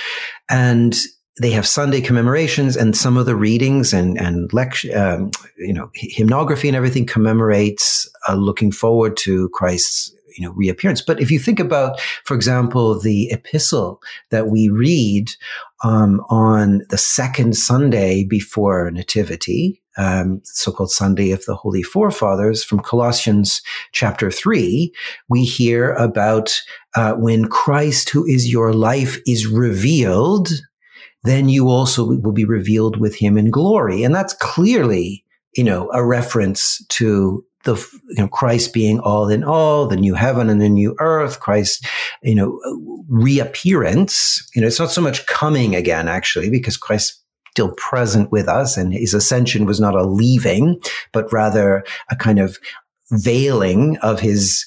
And 0.48 0.96
they 1.38 1.50
have 1.50 1.66
Sunday 1.66 2.00
commemorations 2.00 2.76
and 2.76 2.96
some 2.96 3.18
of 3.18 3.26
the 3.26 3.36
readings 3.36 3.92
and, 3.92 4.18
and 4.18 4.52
lecture, 4.54 4.96
um, 4.98 5.30
you 5.58 5.72
know, 5.72 5.90
hymnography 5.96 6.66
and 6.66 6.76
everything 6.76 7.04
commemorates 7.04 8.08
uh, 8.28 8.34
looking 8.34 8.72
forward 8.72 9.16
to 9.18 9.50
Christ's 9.50 10.12
you 10.36 10.46
know 10.46 10.52
reappearance. 10.52 11.00
But 11.00 11.20
if 11.20 11.30
you 11.30 11.38
think 11.38 11.60
about, 11.60 12.00
for 12.24 12.34
example, 12.34 12.98
the 12.98 13.30
epistle 13.30 14.02
that 14.30 14.48
we 14.48 14.68
read 14.68 15.30
um, 15.84 16.20
on 16.28 16.82
the 16.90 16.98
second 16.98 17.56
Sunday 17.56 18.24
before 18.24 18.90
Nativity, 18.90 19.82
um, 19.96 20.40
so-called 20.44 20.90
Sunday 20.90 21.30
of 21.30 21.44
the 21.44 21.54
Holy 21.54 21.82
Forefathers, 21.82 22.64
from 22.64 22.80
Colossians 22.80 23.62
chapter 23.92 24.30
three, 24.30 24.92
we 25.28 25.44
hear 25.44 25.92
about 25.94 26.60
uh, 26.94 27.14
when 27.14 27.48
Christ, 27.48 28.10
who 28.10 28.24
is 28.26 28.50
your 28.50 28.72
life, 28.72 29.18
is 29.26 29.46
revealed. 29.46 30.48
Then 31.24 31.48
you 31.48 31.68
also 31.68 32.04
will 32.04 32.32
be 32.32 32.44
revealed 32.44 33.00
with 33.00 33.16
him 33.16 33.36
in 33.36 33.50
glory. 33.50 34.04
And 34.04 34.14
that's 34.14 34.34
clearly, 34.34 35.24
you 35.56 35.64
know, 35.64 35.90
a 35.92 36.04
reference 36.04 36.84
to 36.90 37.44
the 37.64 37.74
you 38.08 38.16
know 38.22 38.28
Christ 38.28 38.72
being 38.72 39.00
all 39.00 39.28
in 39.28 39.42
all, 39.42 39.86
the 39.86 39.96
new 39.96 40.14
heaven 40.14 40.48
and 40.48 40.60
the 40.60 40.68
new 40.68 40.94
earth, 41.00 41.40
Christ, 41.40 41.84
you 42.22 42.34
know, 42.34 42.60
reappearance. 43.08 44.48
You 44.54 44.60
know, 44.60 44.68
it's 44.68 44.78
not 44.78 44.92
so 44.92 45.02
much 45.02 45.26
coming 45.26 45.74
again, 45.74 46.06
actually, 46.06 46.48
because 46.48 46.76
Christ 46.76 47.22
still 47.56 47.72
present 47.78 48.30
with 48.30 48.48
us 48.48 48.76
and 48.76 48.92
his 48.92 49.14
ascension 49.14 49.64
was 49.64 49.80
not 49.80 49.94
a 49.94 50.04
leaving, 50.04 50.78
but 51.14 51.32
rather 51.32 51.82
a 52.10 52.16
kind 52.16 52.38
of 52.38 52.58
veiling 53.10 53.96
of 54.02 54.20
his 54.20 54.66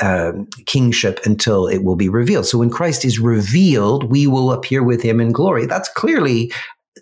um, 0.00 0.46
kingship 0.64 1.18
until 1.24 1.66
it 1.66 1.82
will 1.82 1.96
be 1.96 2.08
revealed. 2.08 2.46
So 2.46 2.58
when 2.58 2.70
Christ 2.70 3.04
is 3.04 3.18
revealed, 3.18 4.04
we 4.12 4.28
will 4.28 4.52
appear 4.52 4.84
with 4.84 5.02
him 5.02 5.20
in 5.20 5.32
glory. 5.32 5.66
That's 5.66 5.88
clearly 5.88 6.52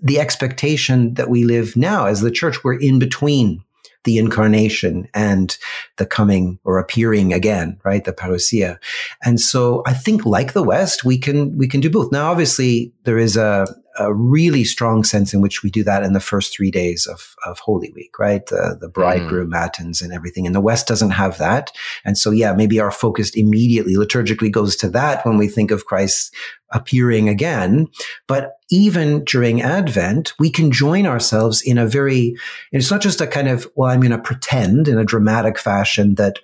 the 0.00 0.18
expectation 0.18 1.12
that 1.14 1.28
we 1.28 1.44
live 1.44 1.76
now 1.76 2.06
as 2.06 2.22
the 2.22 2.30
church. 2.30 2.64
We're 2.64 2.80
in 2.80 2.98
between 2.98 3.62
the 4.04 4.16
incarnation 4.16 5.08
and 5.12 5.58
the 5.98 6.06
coming 6.06 6.58
or 6.64 6.78
appearing 6.78 7.34
again, 7.34 7.78
right? 7.84 8.02
The 8.02 8.14
parousia. 8.14 8.78
And 9.22 9.38
so 9.38 9.82
I 9.86 9.92
think 9.92 10.24
like 10.24 10.54
the 10.54 10.62
West, 10.62 11.04
we 11.04 11.18
can, 11.18 11.58
we 11.58 11.68
can 11.68 11.82
do 11.82 11.90
both. 11.90 12.10
Now, 12.12 12.30
obviously 12.30 12.94
there 13.04 13.18
is 13.18 13.36
a, 13.36 13.66
a 13.98 14.12
really 14.14 14.64
strong 14.64 15.04
sense 15.04 15.34
in 15.34 15.40
which 15.40 15.62
we 15.62 15.70
do 15.70 15.82
that 15.84 16.02
in 16.02 16.12
the 16.12 16.20
first 16.20 16.54
three 16.54 16.70
days 16.70 17.06
of, 17.06 17.34
of 17.44 17.58
Holy 17.58 17.92
Week, 17.94 18.18
right? 18.18 18.46
The, 18.46 18.76
the 18.80 18.88
bridegroom 18.88 19.48
mm. 19.48 19.52
matins 19.52 20.00
and 20.00 20.12
everything. 20.12 20.46
And 20.46 20.54
the 20.54 20.60
West 20.60 20.86
doesn't 20.86 21.10
have 21.10 21.38
that. 21.38 21.72
And 22.04 22.16
so, 22.16 22.30
yeah, 22.30 22.52
maybe 22.52 22.80
our 22.80 22.90
focus 22.90 23.30
immediately 23.34 23.94
liturgically 23.94 24.50
goes 24.50 24.76
to 24.76 24.88
that 24.90 25.24
when 25.26 25.36
we 25.36 25.48
think 25.48 25.70
of 25.70 25.86
Christ 25.86 26.34
appearing 26.72 27.28
again. 27.28 27.88
But 28.26 28.58
even 28.70 29.24
during 29.24 29.62
Advent, 29.62 30.34
we 30.38 30.50
can 30.50 30.70
join 30.70 31.06
ourselves 31.06 31.62
in 31.62 31.78
a 31.78 31.86
very, 31.86 32.36
it's 32.72 32.90
not 32.90 33.00
just 33.00 33.20
a 33.20 33.26
kind 33.26 33.48
of, 33.48 33.66
well, 33.74 33.90
I'm 33.90 34.00
going 34.00 34.10
to 34.10 34.18
pretend 34.18 34.86
in 34.86 34.98
a 34.98 35.04
dramatic 35.04 35.58
fashion 35.58 36.16
that 36.16 36.38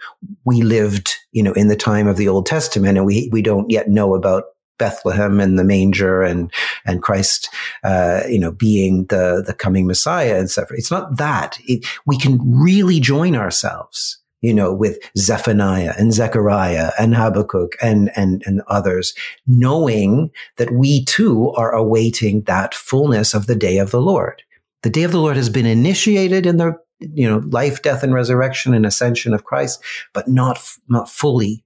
we 0.44 0.62
lived, 0.62 1.14
you 1.32 1.42
know, 1.42 1.52
in 1.52 1.68
the 1.68 1.76
time 1.76 2.06
of 2.06 2.16
the 2.16 2.28
Old 2.28 2.46
Testament 2.46 2.96
and 2.96 3.06
we, 3.06 3.28
we 3.32 3.42
don't 3.42 3.70
yet 3.70 3.88
know 3.88 4.14
about 4.14 4.44
Bethlehem 4.78 5.40
and 5.40 5.58
the 5.58 5.64
manger 5.64 6.22
and 6.22 6.52
and 6.84 7.02
Christ, 7.02 7.48
uh, 7.82 8.22
you 8.28 8.38
know, 8.38 8.52
being 8.52 9.06
the 9.06 9.42
the 9.44 9.54
coming 9.54 9.86
Messiah 9.86 10.38
and 10.38 10.50
stuff. 10.50 10.68
It's 10.70 10.90
not 10.90 11.16
that 11.16 11.58
it, 11.64 11.86
we 12.06 12.18
can 12.18 12.38
really 12.42 13.00
join 13.00 13.36
ourselves, 13.36 14.18
you 14.40 14.52
know, 14.52 14.72
with 14.72 14.98
Zephaniah 15.16 15.94
and 15.98 16.12
Zechariah 16.12 16.92
and 16.98 17.14
Habakkuk 17.14 17.76
and 17.82 18.10
and 18.16 18.42
and 18.46 18.62
others, 18.66 19.14
knowing 19.46 20.30
that 20.56 20.72
we 20.72 21.04
too 21.04 21.52
are 21.52 21.72
awaiting 21.72 22.42
that 22.42 22.74
fullness 22.74 23.34
of 23.34 23.46
the 23.46 23.56
day 23.56 23.78
of 23.78 23.90
the 23.90 24.00
Lord. 24.00 24.42
The 24.82 24.90
day 24.90 25.04
of 25.04 25.12
the 25.12 25.20
Lord 25.20 25.36
has 25.36 25.48
been 25.48 25.66
initiated 25.66 26.46
in 26.46 26.56
the 26.58 26.76
you 27.00 27.28
know 27.28 27.38
life, 27.48 27.82
death, 27.82 28.02
and 28.02 28.14
resurrection 28.14 28.74
and 28.74 28.84
ascension 28.84 29.34
of 29.34 29.44
Christ, 29.44 29.82
but 30.12 30.28
not 30.28 30.60
not 30.88 31.08
fully 31.08 31.64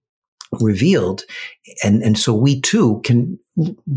revealed. 0.53 1.25
And, 1.85 2.03
and 2.03 2.19
so 2.19 2.35
we 2.35 2.61
too 2.61 3.01
can 3.05 3.39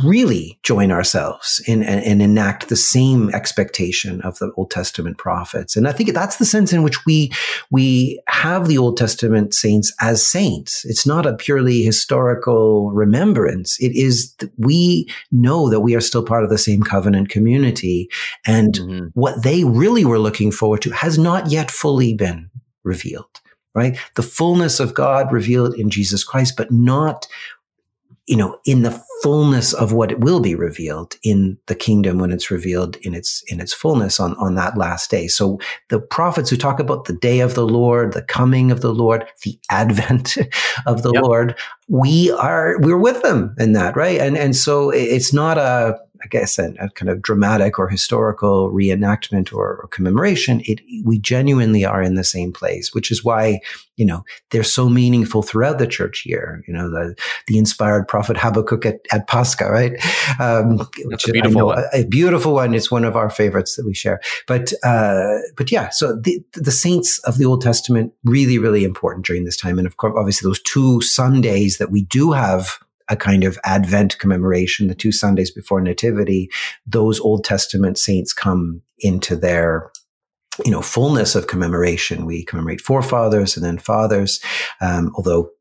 really 0.03 0.59
join 0.63 0.91
ourselves 0.91 1.61
and, 1.67 1.83
and, 1.83 2.21
enact 2.21 2.67
the 2.67 2.75
same 2.75 3.29
expectation 3.29 4.19
of 4.21 4.39
the 4.39 4.51
Old 4.57 4.71
Testament 4.71 5.19
prophets. 5.19 5.75
And 5.75 5.87
I 5.87 5.91
think 5.91 6.13
that's 6.13 6.37
the 6.37 6.45
sense 6.45 6.73
in 6.73 6.81
which 6.81 7.05
we, 7.05 7.31
we 7.69 8.19
have 8.27 8.67
the 8.67 8.79
Old 8.79 8.97
Testament 8.97 9.53
saints 9.53 9.93
as 10.01 10.25
saints. 10.25 10.83
It's 10.85 11.05
not 11.05 11.27
a 11.27 11.35
purely 11.35 11.83
historical 11.83 12.91
remembrance. 12.91 13.79
It 13.79 13.95
is, 13.95 14.35
we 14.57 15.07
know 15.31 15.69
that 15.69 15.81
we 15.81 15.95
are 15.95 16.01
still 16.01 16.25
part 16.25 16.43
of 16.43 16.49
the 16.49 16.57
same 16.57 16.81
covenant 16.81 17.29
community. 17.29 18.09
And 18.47 18.73
mm-hmm. 18.73 19.07
what 19.13 19.43
they 19.43 19.63
really 19.63 20.05
were 20.05 20.19
looking 20.19 20.51
forward 20.51 20.81
to 20.83 20.91
has 20.91 21.19
not 21.19 21.51
yet 21.51 21.69
fully 21.69 22.15
been 22.15 22.49
revealed 22.83 23.40
right? 23.73 23.97
The 24.15 24.23
fullness 24.23 24.79
of 24.79 24.93
God 24.93 25.31
revealed 25.31 25.75
in 25.75 25.89
Jesus 25.89 26.23
Christ, 26.23 26.55
but 26.57 26.71
not, 26.71 27.27
you 28.27 28.35
know, 28.35 28.59
in 28.65 28.83
the 28.83 29.03
fullness 29.21 29.71
of 29.73 29.93
what 29.93 30.11
it 30.11 30.19
will 30.19 30.39
be 30.39 30.55
revealed 30.55 31.15
in 31.23 31.57
the 31.67 31.75
kingdom 31.75 32.17
when 32.17 32.31
it's 32.31 32.49
revealed 32.49 32.95
in 32.97 33.13
its, 33.13 33.43
in 33.47 33.59
its 33.59 33.71
fullness 33.71 34.19
on, 34.19 34.35
on 34.37 34.55
that 34.55 34.77
last 34.77 35.11
day. 35.11 35.27
So 35.27 35.59
the 35.89 35.99
prophets 35.99 36.49
who 36.49 36.57
talk 36.57 36.79
about 36.79 37.05
the 37.05 37.13
day 37.13 37.39
of 37.39 37.53
the 37.53 37.65
Lord, 37.65 38.13
the 38.13 38.23
coming 38.23 38.71
of 38.71 38.81
the 38.81 38.93
Lord, 38.93 39.25
the 39.43 39.59
advent 39.69 40.37
of 40.85 41.03
the 41.03 41.11
yep. 41.13 41.23
Lord, 41.23 41.55
we 41.87 42.31
are, 42.31 42.77
we're 42.79 42.97
with 42.97 43.21
them 43.21 43.55
in 43.59 43.73
that, 43.73 43.95
right? 43.95 44.19
And, 44.19 44.37
and 44.37 44.55
so 44.55 44.89
it's 44.89 45.33
not 45.33 45.57
a, 45.57 45.99
I 46.23 46.27
guess, 46.27 46.59
a, 46.59 46.73
a, 46.79 46.89
kind 46.89 47.09
of 47.09 47.21
dramatic 47.21 47.79
or 47.79 47.87
historical 47.87 48.71
reenactment 48.71 49.53
or, 49.53 49.81
or, 49.81 49.87
commemoration, 49.87 50.61
it, 50.65 50.81
we 51.03 51.19
genuinely 51.19 51.85
are 51.85 52.01
in 52.01 52.15
the 52.15 52.23
same 52.23 52.53
place, 52.53 52.93
which 52.93 53.11
is 53.11 53.23
why, 53.23 53.59
you 53.97 54.05
know, 54.05 54.23
they're 54.51 54.63
so 54.63 54.89
meaningful 54.89 55.41
throughout 55.41 55.79
the 55.79 55.87
church 55.87 56.25
year. 56.25 56.63
You 56.67 56.73
know, 56.73 56.89
the, 56.89 57.15
the 57.47 57.57
inspired 57.57 58.07
prophet 58.07 58.37
Habakkuk 58.37 58.85
at, 58.85 58.99
at 59.11 59.27
Pascha, 59.27 59.69
right? 59.69 59.93
Um, 60.39 60.87
That's 61.09 61.27
a 61.27 61.31
beautiful 61.31 61.67
one. 61.67 61.79
A, 61.93 62.01
a, 62.01 62.05
beautiful 62.05 62.53
one. 62.53 62.73
It's 62.73 62.91
one 62.91 63.05
of 63.05 63.15
our 63.15 63.29
favorites 63.29 63.75
that 63.75 63.85
we 63.85 63.93
share. 63.93 64.21
But, 64.47 64.73
uh, 64.83 65.39
but 65.57 65.71
yeah, 65.71 65.89
so 65.89 66.15
the, 66.15 66.43
the 66.53 66.71
saints 66.71 67.19
of 67.19 67.37
the 67.37 67.45
Old 67.45 67.61
Testament 67.61 68.13
really, 68.23 68.57
really 68.57 68.83
important 68.83 69.25
during 69.25 69.45
this 69.45 69.57
time. 69.57 69.77
And 69.77 69.87
of 69.87 69.97
course, 69.97 70.13
obviously 70.17 70.47
those 70.47 70.61
two 70.61 71.01
Sundays 71.01 71.77
that 71.77 71.91
we 71.91 72.03
do 72.03 72.31
have 72.31 72.79
a 73.11 73.15
kind 73.15 73.43
of 73.43 73.59
Advent 73.63 74.17
commemoration, 74.17 74.87
the 74.87 74.95
two 74.95 75.11
Sundays 75.11 75.51
before 75.51 75.81
Nativity, 75.81 76.49
those 76.87 77.19
Old 77.19 77.43
Testament 77.43 77.99
saints 77.99 78.33
come 78.33 78.81
into 78.99 79.35
their 79.35 79.91
you 80.65 80.71
know 80.71 80.81
fullness 80.81 81.35
of 81.35 81.47
commemoration. 81.47 82.25
We 82.25 82.43
commemorate 82.43 82.81
forefathers 82.81 83.55
and 83.55 83.65
then 83.65 83.77
fathers, 83.77 84.39
um, 84.79 85.11
although 85.15 85.51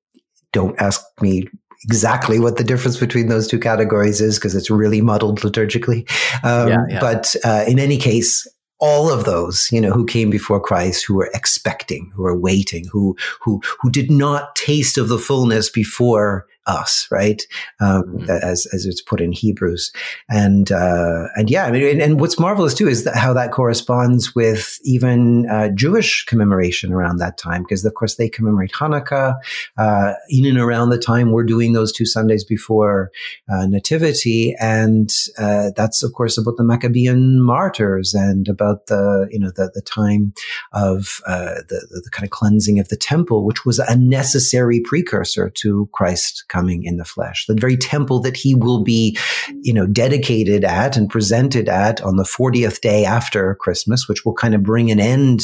don't 0.52 0.80
ask 0.80 1.02
me 1.20 1.48
exactly 1.84 2.38
what 2.38 2.56
the 2.56 2.64
difference 2.64 2.98
between 2.98 3.28
those 3.28 3.46
two 3.46 3.58
categories 3.58 4.20
is 4.20 4.38
because 4.38 4.54
it's 4.54 4.70
really 4.70 5.00
muddled 5.00 5.40
liturgically. 5.40 6.10
Um, 6.44 6.68
yeah, 6.68 6.84
yeah. 6.88 7.00
But 7.00 7.34
uh, 7.44 7.64
in 7.66 7.78
any 7.78 7.96
case, 7.96 8.46
all 8.80 9.10
of 9.10 9.24
those, 9.24 9.68
you 9.70 9.80
know, 9.80 9.92
who 9.92 10.06
came 10.06 10.30
before 10.30 10.60
Christ, 10.60 11.04
who 11.06 11.14
were 11.14 11.30
expecting, 11.34 12.10
who 12.14 12.22
were 12.22 12.38
waiting, 12.38 12.86
who 12.90 13.16
who 13.40 13.60
who 13.80 13.90
did 13.90 14.10
not 14.10 14.56
taste 14.56 14.98
of 14.98 15.08
the 15.08 15.18
fullness 15.18 15.68
before 15.70 16.46
us, 16.70 17.08
right? 17.10 17.42
Um, 17.80 18.04
mm-hmm. 18.04 18.30
As 18.30 18.66
as 18.72 18.86
it's 18.86 19.02
put 19.02 19.20
in 19.20 19.32
Hebrews, 19.32 19.92
and 20.28 20.70
uh, 20.70 21.24
and 21.34 21.50
yeah, 21.50 21.64
I 21.64 21.70
mean, 21.72 21.82
and, 21.84 22.00
and, 22.00 22.20
what's 22.20 22.38
marvelous 22.38 22.74
too 22.74 22.88
is 22.88 23.04
that 23.04 23.16
how 23.16 23.32
that 23.32 23.50
corresponds 23.50 24.34
with 24.34 24.78
even 24.84 25.48
uh, 25.50 25.68
Jewish 25.74 26.24
commemoration 26.26 26.92
around 26.92 27.16
that 27.16 27.38
time, 27.38 27.62
because 27.62 27.84
of 27.84 27.94
course 27.94 28.14
they 28.16 28.28
commemorate 28.28 28.72
Hanukkah 28.72 29.36
uh, 29.76 30.12
in 30.28 30.46
and 30.46 30.58
around 30.58 30.90
the 30.90 30.98
time 30.98 31.32
we're 31.32 31.44
doing 31.44 31.72
those 31.72 31.92
two 31.92 32.06
Sundays 32.06 32.44
before 32.44 33.10
uh, 33.48 33.66
Nativity, 33.66 34.54
and 34.60 35.10
uh, 35.38 35.70
that's 35.76 36.02
of 36.02 36.12
course 36.12 36.38
about 36.38 36.56
the 36.56 36.64
Maccabean 36.64 37.42
martyrs 37.42 38.14
and 38.14 38.48
about 38.48 38.86
the 38.86 39.28
you 39.30 39.40
know 39.40 39.50
the 39.56 39.70
the 39.74 39.82
time 39.82 40.32
of 40.72 41.20
uh, 41.26 41.62
the, 41.68 41.86
the 41.90 42.02
the 42.04 42.10
kind 42.10 42.24
of 42.24 42.30
cleansing 42.30 42.78
of 42.78 42.88
the 42.88 42.96
temple, 42.96 43.44
which 43.44 43.64
was 43.64 43.78
a 43.80 43.96
necessary 43.96 44.80
precursor 44.84 45.50
to 45.50 45.88
Christ 45.92 46.44
coming 46.48 46.59
in 46.68 46.96
the 46.96 47.04
flesh, 47.04 47.46
the 47.46 47.54
very 47.54 47.76
temple 47.76 48.20
that 48.20 48.36
he 48.36 48.54
will 48.54 48.82
be, 48.82 49.16
you 49.62 49.72
know, 49.72 49.86
dedicated 49.86 50.64
at 50.64 50.96
and 50.96 51.08
presented 51.08 51.68
at 51.68 52.00
on 52.02 52.16
the 52.16 52.24
40th 52.24 52.80
day 52.80 53.04
after 53.04 53.54
Christmas, 53.56 54.08
which 54.08 54.24
will 54.24 54.34
kind 54.34 54.54
of 54.54 54.62
bring 54.62 54.90
an 54.90 55.00
end 55.00 55.42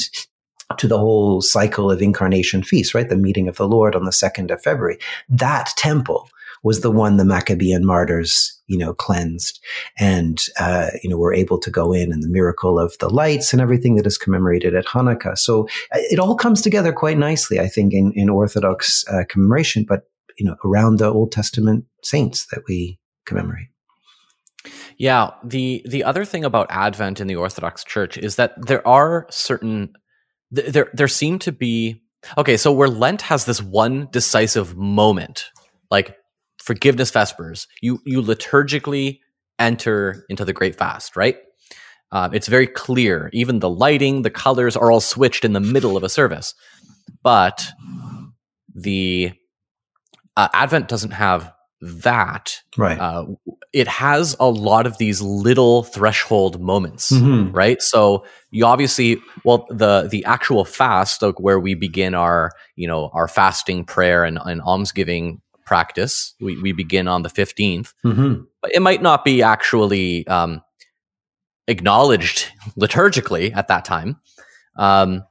to 0.78 0.88
the 0.88 0.98
whole 0.98 1.40
cycle 1.40 1.90
of 1.90 2.02
incarnation 2.02 2.62
feast, 2.62 2.94
right? 2.94 3.08
The 3.08 3.16
meeting 3.16 3.48
of 3.48 3.56
the 3.56 3.68
Lord 3.68 3.94
on 3.94 4.04
the 4.04 4.10
2nd 4.10 4.50
of 4.50 4.62
February. 4.62 4.98
That 5.28 5.70
temple 5.76 6.28
was 6.62 6.80
the 6.80 6.90
one 6.90 7.16
the 7.16 7.24
Maccabean 7.24 7.84
martyrs, 7.84 8.60
you 8.66 8.76
know, 8.76 8.92
cleansed 8.92 9.60
and, 9.98 10.40
uh, 10.58 10.88
you 11.02 11.08
know, 11.08 11.16
were 11.16 11.32
able 11.32 11.58
to 11.58 11.70
go 11.70 11.92
in 11.92 12.12
and 12.12 12.22
the 12.24 12.28
miracle 12.28 12.78
of 12.80 12.96
the 12.98 13.08
lights 13.08 13.52
and 13.52 13.62
everything 13.62 13.94
that 13.94 14.06
is 14.06 14.18
commemorated 14.18 14.74
at 14.74 14.86
Hanukkah. 14.86 15.38
So 15.38 15.68
uh, 15.94 16.00
it 16.10 16.18
all 16.18 16.34
comes 16.34 16.60
together 16.60 16.92
quite 16.92 17.18
nicely, 17.18 17.60
I 17.60 17.68
think, 17.68 17.92
in, 17.92 18.12
in 18.16 18.28
Orthodox 18.28 19.04
uh, 19.08 19.22
commemoration. 19.28 19.84
But 19.86 20.08
you 20.38 20.46
know, 20.46 20.56
around 20.64 20.98
the 20.98 21.10
Old 21.10 21.32
Testament 21.32 21.84
saints 22.02 22.46
that 22.52 22.62
we 22.68 22.98
commemorate. 23.24 23.68
Yeah, 24.98 25.30
the 25.44 25.84
the 25.88 26.04
other 26.04 26.24
thing 26.24 26.44
about 26.44 26.66
Advent 26.70 27.20
in 27.20 27.26
the 27.26 27.36
Orthodox 27.36 27.84
Church 27.84 28.16
is 28.18 28.36
that 28.36 28.54
there 28.66 28.86
are 28.86 29.26
certain 29.30 29.92
there 30.50 30.90
there 30.92 31.08
seem 31.08 31.38
to 31.40 31.52
be 31.52 32.02
okay, 32.36 32.56
so 32.56 32.72
where 32.72 32.88
Lent 32.88 33.22
has 33.22 33.44
this 33.44 33.62
one 33.62 34.08
decisive 34.10 34.76
moment, 34.76 35.46
like 35.90 36.16
forgiveness 36.58 37.10
vespers, 37.10 37.66
you 37.80 38.00
you 38.04 38.22
liturgically 38.22 39.20
enter 39.58 40.24
into 40.28 40.44
the 40.44 40.52
great 40.52 40.76
fast, 40.76 41.16
right? 41.16 41.36
Uh, 42.12 42.28
it's 42.32 42.48
very 42.48 42.66
clear. 42.66 43.30
Even 43.32 43.58
the 43.58 43.70
lighting, 43.70 44.22
the 44.22 44.30
colors 44.30 44.76
are 44.76 44.90
all 44.90 45.00
switched 45.00 45.44
in 45.44 45.52
the 45.52 45.60
middle 45.60 45.96
of 45.96 46.04
a 46.04 46.08
service. 46.08 46.54
But 47.22 47.66
the 48.74 49.32
uh, 50.36 50.48
Advent 50.52 50.88
doesn't 50.88 51.12
have 51.12 51.52
that. 51.80 52.62
Right. 52.76 52.98
Uh, 52.98 53.26
it 53.72 53.88
has 53.88 54.36
a 54.40 54.48
lot 54.48 54.86
of 54.86 54.98
these 54.98 55.20
little 55.20 55.82
threshold 55.82 56.60
moments, 56.60 57.12
mm-hmm. 57.12 57.54
right? 57.54 57.80
So 57.82 58.24
you 58.50 58.64
obviously, 58.64 59.18
well, 59.44 59.66
the 59.70 60.08
the 60.10 60.24
actual 60.24 60.64
fast, 60.64 61.22
like 61.22 61.38
where 61.38 61.60
we 61.60 61.74
begin 61.74 62.14
our, 62.14 62.52
you 62.76 62.88
know, 62.88 63.10
our 63.12 63.28
fasting 63.28 63.84
prayer 63.84 64.24
and, 64.24 64.38
and 64.44 64.62
almsgiving 64.62 65.40
practice, 65.66 66.34
we, 66.40 66.60
we 66.62 66.72
begin 66.72 67.08
on 67.08 67.22
the 67.22 67.28
15th. 67.28 67.92
Mm-hmm. 68.04 68.42
It 68.72 68.80
might 68.80 69.02
not 69.02 69.24
be 69.24 69.42
actually 69.42 70.26
um, 70.28 70.62
acknowledged 71.68 72.46
liturgically 72.78 73.54
at 73.54 73.68
that 73.68 73.84
time. 73.84 74.20
Um, 74.76 75.24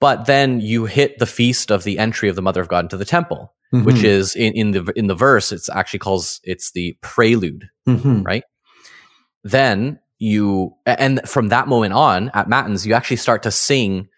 but 0.00 0.26
then 0.26 0.60
you 0.60 0.84
hit 0.84 1.18
the 1.18 1.26
feast 1.26 1.72
of 1.72 1.82
the 1.82 1.98
entry 1.98 2.28
of 2.28 2.36
the 2.36 2.42
Mother 2.42 2.60
of 2.60 2.68
God 2.68 2.84
into 2.84 2.96
the 2.96 3.04
temple 3.04 3.52
mm-hmm. 3.72 3.84
which 3.84 4.02
is 4.02 4.34
in, 4.34 4.52
in 4.54 4.70
the 4.72 4.92
in 4.96 5.06
the 5.06 5.14
verse 5.14 5.52
it's 5.52 5.68
actually 5.68 6.00
calls 6.00 6.40
it's 6.44 6.72
the 6.72 6.96
prelude, 7.00 7.68
mm-hmm. 7.86 8.22
right? 8.22 8.44
Then 9.44 10.00
you 10.18 10.74
and 10.84 11.20
from 11.28 11.48
that 11.48 11.68
moment 11.68 11.94
on 11.94 12.30
at 12.34 12.48
matins 12.48 12.86
you 12.86 12.94
actually 12.94 13.16
start 13.16 13.42
to 13.44 13.50
sing 13.50 14.08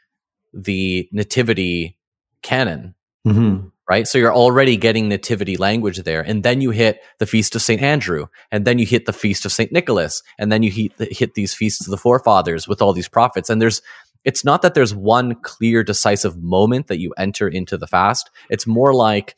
the 0.52 1.08
nativity 1.12 1.98
canon, 2.42 2.94
mm-hmm. 3.26 3.68
right? 3.88 4.06
So 4.06 4.18
you're 4.18 4.34
already 4.34 4.76
getting 4.76 5.08
nativity 5.08 5.56
language 5.56 5.98
there. 5.98 6.22
And 6.22 6.42
then 6.42 6.60
you 6.60 6.70
hit 6.70 7.00
the 7.18 7.26
feast 7.26 7.54
of 7.54 7.62
St. 7.62 7.80
Andrew, 7.80 8.26
and 8.50 8.64
then 8.64 8.78
you 8.78 8.86
hit 8.86 9.06
the 9.06 9.12
feast 9.12 9.44
of 9.44 9.52
St. 9.52 9.72
Nicholas, 9.72 10.22
and 10.38 10.50
then 10.50 10.62
you 10.62 10.70
hit, 10.70 10.92
hit 11.12 11.34
these 11.34 11.54
feasts 11.54 11.86
of 11.86 11.90
the 11.90 11.96
forefathers 11.96 12.66
with 12.66 12.82
all 12.82 12.92
these 12.92 13.08
prophets. 13.08 13.50
And 13.50 13.60
there's, 13.60 13.82
it's 14.24 14.44
not 14.44 14.62
that 14.62 14.74
there's 14.74 14.94
one 14.94 15.34
clear, 15.42 15.82
decisive 15.82 16.36
moment 16.36 16.88
that 16.88 16.98
you 16.98 17.12
enter 17.16 17.48
into 17.48 17.76
the 17.76 17.86
fast. 17.86 18.30
It's 18.48 18.66
more 18.66 18.94
like, 18.94 19.36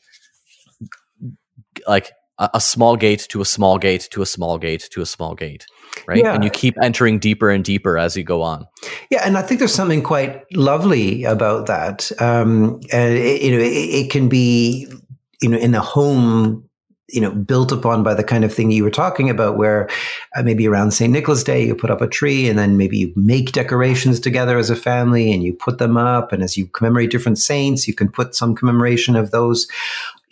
like 1.87 2.11
a, 2.37 2.49
a 2.55 2.61
small 2.61 2.95
gate 2.95 3.27
to 3.29 3.41
a 3.41 3.45
small 3.45 3.77
gate 3.77 4.07
to 4.11 4.21
a 4.21 4.25
small 4.25 4.57
gate 4.57 4.89
to 4.91 5.01
a 5.01 5.05
small 5.05 5.35
gate 5.35 5.65
right? 6.07 6.19
Yeah. 6.19 6.33
And 6.33 6.43
you 6.43 6.49
keep 6.49 6.75
entering 6.81 7.19
deeper 7.19 7.49
and 7.49 7.63
deeper 7.63 7.97
as 7.97 8.15
you 8.17 8.23
go 8.23 8.41
on. 8.41 8.67
Yeah, 9.09 9.21
and 9.25 9.37
I 9.37 9.41
think 9.41 9.59
there's 9.59 9.73
something 9.73 10.01
quite 10.01 10.43
lovely 10.53 11.23
about 11.23 11.67
that. 11.67 12.11
Um, 12.21 12.81
and 12.91 13.13
it, 13.13 13.41
you 13.41 13.51
know, 13.51 13.63
it, 13.63 13.67
it, 13.67 14.11
can 14.11 14.29
be, 14.29 14.87
you 15.41 15.49
know, 15.49 15.57
in 15.57 15.71
the 15.71 15.81
home. 15.81 16.69
You 17.09 17.21
know, 17.21 17.31
built 17.31 17.71
upon 17.71 18.01
by 18.01 18.13
the 18.13 18.23
kind 18.23 18.45
of 18.45 18.53
thing 18.53 18.71
you 18.71 18.83
were 18.83 18.89
talking 18.89 19.29
about, 19.29 19.57
where 19.57 19.89
uh, 20.35 20.41
maybe 20.41 20.67
around 20.67 20.91
St. 20.91 21.11
Nicholas 21.11 21.43
Day, 21.43 21.65
you 21.65 21.75
put 21.75 21.91
up 21.91 22.01
a 22.01 22.07
tree 22.07 22.47
and 22.47 22.57
then 22.57 22.77
maybe 22.77 22.97
you 22.97 23.13
make 23.15 23.51
decorations 23.51 24.19
together 24.19 24.57
as 24.57 24.69
a 24.69 24.75
family 24.75 25.31
and 25.33 25.43
you 25.43 25.53
put 25.53 25.79
them 25.79 25.97
up. 25.97 26.31
And 26.31 26.41
as 26.41 26.57
you 26.57 26.65
commemorate 26.67 27.11
different 27.11 27.39
saints, 27.39 27.87
you 27.87 27.93
can 27.93 28.09
put 28.09 28.35
some 28.35 28.55
commemoration 28.55 29.15
of 29.15 29.31
those 29.31 29.67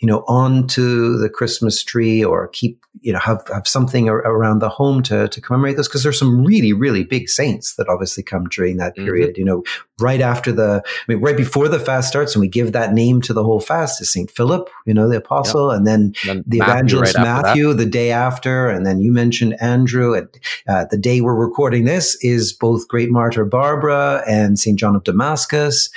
you 0.02 0.08
know, 0.08 0.24
onto 0.26 1.16
the 1.16 1.30
Christmas 1.30 1.84
tree 1.84 2.24
or 2.24 2.48
keep, 2.48 2.84
you 3.02 3.12
know, 3.12 3.20
have, 3.20 3.46
have 3.54 3.68
something 3.68 4.08
around 4.08 4.58
the 4.58 4.68
home 4.68 5.00
to, 5.04 5.28
to 5.28 5.40
commemorate 5.40 5.76
this. 5.76 5.86
Cause 5.86 6.02
there's 6.02 6.18
some 6.18 6.44
really, 6.44 6.72
really 6.72 7.04
big 7.04 7.28
saints 7.28 7.76
that 7.76 7.88
obviously 7.88 8.24
come 8.24 8.48
during 8.48 8.78
that 8.78 8.96
mm-hmm. 8.96 9.04
period, 9.04 9.30
mm-hmm. 9.30 9.38
you 9.38 9.44
know, 9.44 9.62
right 10.00 10.20
after 10.20 10.50
the, 10.50 10.82
I 10.84 11.02
mean, 11.06 11.20
right 11.20 11.36
before 11.36 11.68
the 11.68 11.78
fast 11.78 12.08
starts 12.08 12.34
and 12.34 12.40
we 12.40 12.48
give 12.48 12.72
that 12.72 12.92
name 12.92 13.20
to 13.22 13.32
the 13.32 13.44
whole 13.44 13.60
fast 13.60 14.02
is 14.02 14.12
St. 14.12 14.28
Philip, 14.28 14.68
you 14.86 14.92
know, 14.92 15.08
the 15.08 15.18
apostle, 15.18 15.70
yep. 15.70 15.78
and 15.78 15.86
then, 15.86 16.14
then 16.26 16.42
the 16.48 16.58
Matthew 16.58 16.72
evangelist 16.72 17.14
right 17.14 17.22
Matthew 17.22 17.72
the 17.72 17.86
day 17.86 18.10
after. 18.10 18.68
And 18.68 18.84
then 18.84 19.00
you 19.00 19.12
mentioned 19.12 19.54
Andrew 19.60 20.14
and 20.14 20.28
uh, 20.68 20.86
the 20.90 20.98
day 20.98 21.20
we're 21.20 21.36
recording 21.36 21.84
this 21.84 22.16
is 22.22 22.52
both 22.52 22.88
great 22.88 23.10
martyr 23.10 23.44
Barbara 23.44 24.24
and 24.26 24.58
St. 24.58 24.76
John 24.76 24.96
of 24.96 25.04
Damascus. 25.04 25.90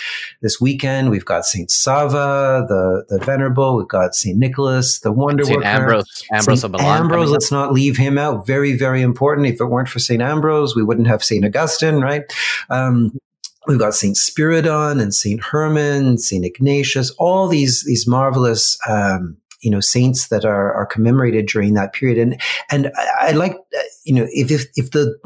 This 0.43 0.61
weekend, 0.61 1.09
we've 1.09 1.25
got 1.25 1.45
St. 1.45 1.71
Sava, 1.71 2.65
the, 2.67 3.05
the 3.09 3.25
venerable. 3.25 3.77
We've 3.77 3.87
got 3.87 3.94
St. 4.15 4.37
Nicholas, 4.37 4.99
the 4.99 5.11
wonder 5.11 5.43
St. 5.43 5.57
worker. 5.57 5.67
Ambrose, 5.67 6.23
Ambrose 6.31 6.61
St. 6.61 6.63
of 6.63 6.79
Milan. 6.79 7.01
Ambrose, 7.01 7.29
let's 7.29 7.51
not 7.51 7.73
leave 7.73 7.97
him 7.97 8.17
out. 8.17 8.45
Very, 8.45 8.77
very 8.77 9.01
important. 9.01 9.47
If 9.47 9.61
it 9.61 9.65
weren't 9.65 9.89
for 9.89 9.99
St. 9.99 10.21
Ambrose, 10.21 10.75
we 10.75 10.83
wouldn't 10.83 11.07
have 11.07 11.23
St. 11.23 11.45
Augustine, 11.45 12.01
right? 12.01 12.23
Um, 12.69 13.17
We've 13.67 13.79
got 13.79 13.95
Saint 13.95 14.15
Spiridon 14.15 15.01
and 15.01 15.13
Saint 15.13 15.41
Herman, 15.41 16.19
Saint 16.19 16.45
Ignatius, 16.45 17.09
all 17.17 17.47
these 17.47 17.83
these 17.83 18.05
marvelous 18.07 18.77
um, 18.87 19.37
you 19.65 19.71
know 19.71 19.79
saints 19.79 20.27
that 20.27 20.45
are 20.45 20.73
are 20.73 20.85
commemorated 20.85 21.47
during 21.47 21.73
that 21.73 21.91
period. 21.91 22.17
And 22.19 22.41
and 22.69 22.91
I, 22.95 23.29
I 23.29 23.31
like 23.31 23.53
uh, 23.53 23.81
you 24.03 24.13
know 24.13 24.27
if, 24.29 24.51
if 24.51 24.67
if 24.75 24.91
the 24.91 25.17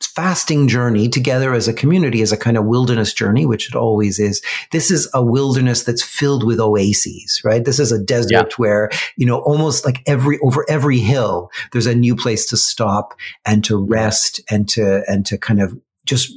fasting 0.00 0.68
journey 0.68 1.08
together 1.08 1.52
as 1.52 1.66
a 1.66 1.74
community 1.74 2.20
is 2.20 2.30
a 2.30 2.36
kind 2.36 2.56
of 2.56 2.64
wilderness 2.64 3.12
journey 3.12 3.46
which 3.46 3.68
it 3.68 3.74
always 3.74 4.20
is 4.20 4.40
this 4.70 4.92
is 4.92 5.10
a 5.12 5.24
wilderness 5.24 5.82
that's 5.82 6.04
filled 6.04 6.46
with 6.46 6.60
oases 6.60 7.42
right? 7.44 7.64
This 7.64 7.80
is 7.80 7.90
a 7.90 8.02
desert 8.02 8.30
yeah. 8.32 8.56
where 8.56 8.90
you 9.16 9.26
know 9.26 9.40
almost 9.40 9.84
like 9.84 10.02
every 10.06 10.38
over 10.40 10.64
every 10.68 10.98
hill 10.98 11.50
there's 11.72 11.86
a 11.86 11.94
new 11.94 12.14
place 12.14 12.46
to 12.46 12.56
stop 12.56 13.14
and 13.44 13.64
to 13.64 13.76
rest 13.76 14.40
and 14.48 14.68
to 14.70 15.02
and 15.08 15.26
to 15.26 15.36
kind 15.36 15.60
of 15.60 15.76
just 16.06 16.32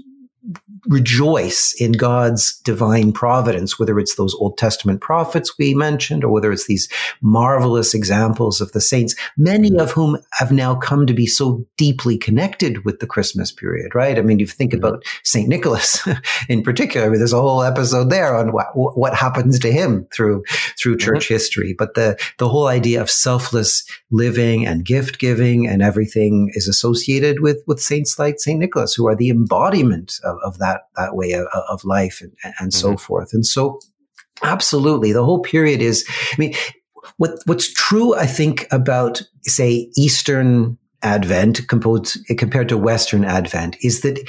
rejoice 0.88 1.74
in 1.80 1.92
God's 1.92 2.60
divine 2.60 3.12
providence, 3.12 3.78
whether 3.78 4.00
it's 4.00 4.16
those 4.16 4.36
Old 4.36 4.58
Testament 4.58 5.02
prophets 5.02 5.58
we 5.58 5.74
mentioned, 5.74 6.24
or 6.24 6.30
whether 6.30 6.52
it's 6.52 6.68
these 6.68 6.88
marvelous 7.22 7.94
examples 7.94 8.62
of 8.62 8.72
the 8.72 8.82
saints, 8.82 9.16
many 9.38 9.78
of 9.78 9.92
whom 9.92 10.18
have 10.34 10.52
now 10.52 10.76
come 10.76 11.06
to 11.06 11.14
be 11.14 11.28
so 11.28 11.66
deeply 11.78 12.18
connected 12.18 12.86
with 12.86 13.00
the 13.00 13.08
Christmas 13.08 13.52
period, 13.52 13.94
right? 13.96 14.18
I 14.18 14.22
mean, 14.22 14.40
you 14.40 14.48
think 14.48 14.74
about 14.74 15.04
St. 15.24 15.48
Nicholas 15.48 16.08
in 16.50 16.64
particular, 16.64 17.08
I 17.08 17.10
mean, 17.10 17.20
there's 17.20 17.34
a 17.34 17.42
whole 17.42 17.64
episode 17.64 18.10
there 18.10 18.36
on 18.36 18.52
what, 18.52 18.68
what 18.76 19.14
happens 19.14 19.60
to 19.60 19.72
him 19.72 20.08
through, 20.14 20.44
through 20.80 20.98
church 20.98 21.26
mm-hmm. 21.26 21.34
history. 21.34 21.76
But 21.78 21.96
the, 21.96 22.18
the 22.38 22.50
whole 22.50 22.68
idea 22.68 23.02
of 23.02 23.10
selfless 23.10 23.84
living 24.12 24.66
and 24.66 24.86
gift 24.86 25.20
giving 25.20 25.68
and 25.68 25.82
everything 25.82 26.52
is 26.54 26.68
associated 26.68 27.42
with, 27.42 27.62
with 27.68 27.82
saints 27.82 28.18
like 28.18 28.40
St. 28.40 28.60
Nicholas, 28.60 28.94
who 28.94 29.08
are 29.08 29.16
the 29.16 29.30
embodiment 29.30 30.20
of, 30.24 30.38
of 30.44 30.58
that 30.60 30.77
that 30.96 31.06
that 31.08 31.16
way 31.16 31.32
of, 31.34 31.48
of 31.70 31.84
life 31.84 32.22
and, 32.22 32.32
and 32.44 32.72
mm-hmm. 32.72 32.80
so 32.80 32.98
forth. 32.98 33.30
And 33.34 33.46
so, 33.46 33.80
absolutely, 34.44 35.12
the 35.12 35.24
whole 35.24 35.42
period 35.42 35.82
is. 35.82 36.06
I 36.10 36.36
mean, 36.38 36.54
what 37.18 37.40
what's 37.46 37.72
true, 37.74 38.16
I 38.16 38.26
think, 38.26 38.68
about 38.72 39.22
say 39.44 39.90
Eastern 39.98 40.78
Advent 41.02 41.68
compared 41.68 42.70
to 42.70 42.78
Western 42.78 43.24
Advent 43.24 43.78
is 43.82 44.02
that 44.02 44.20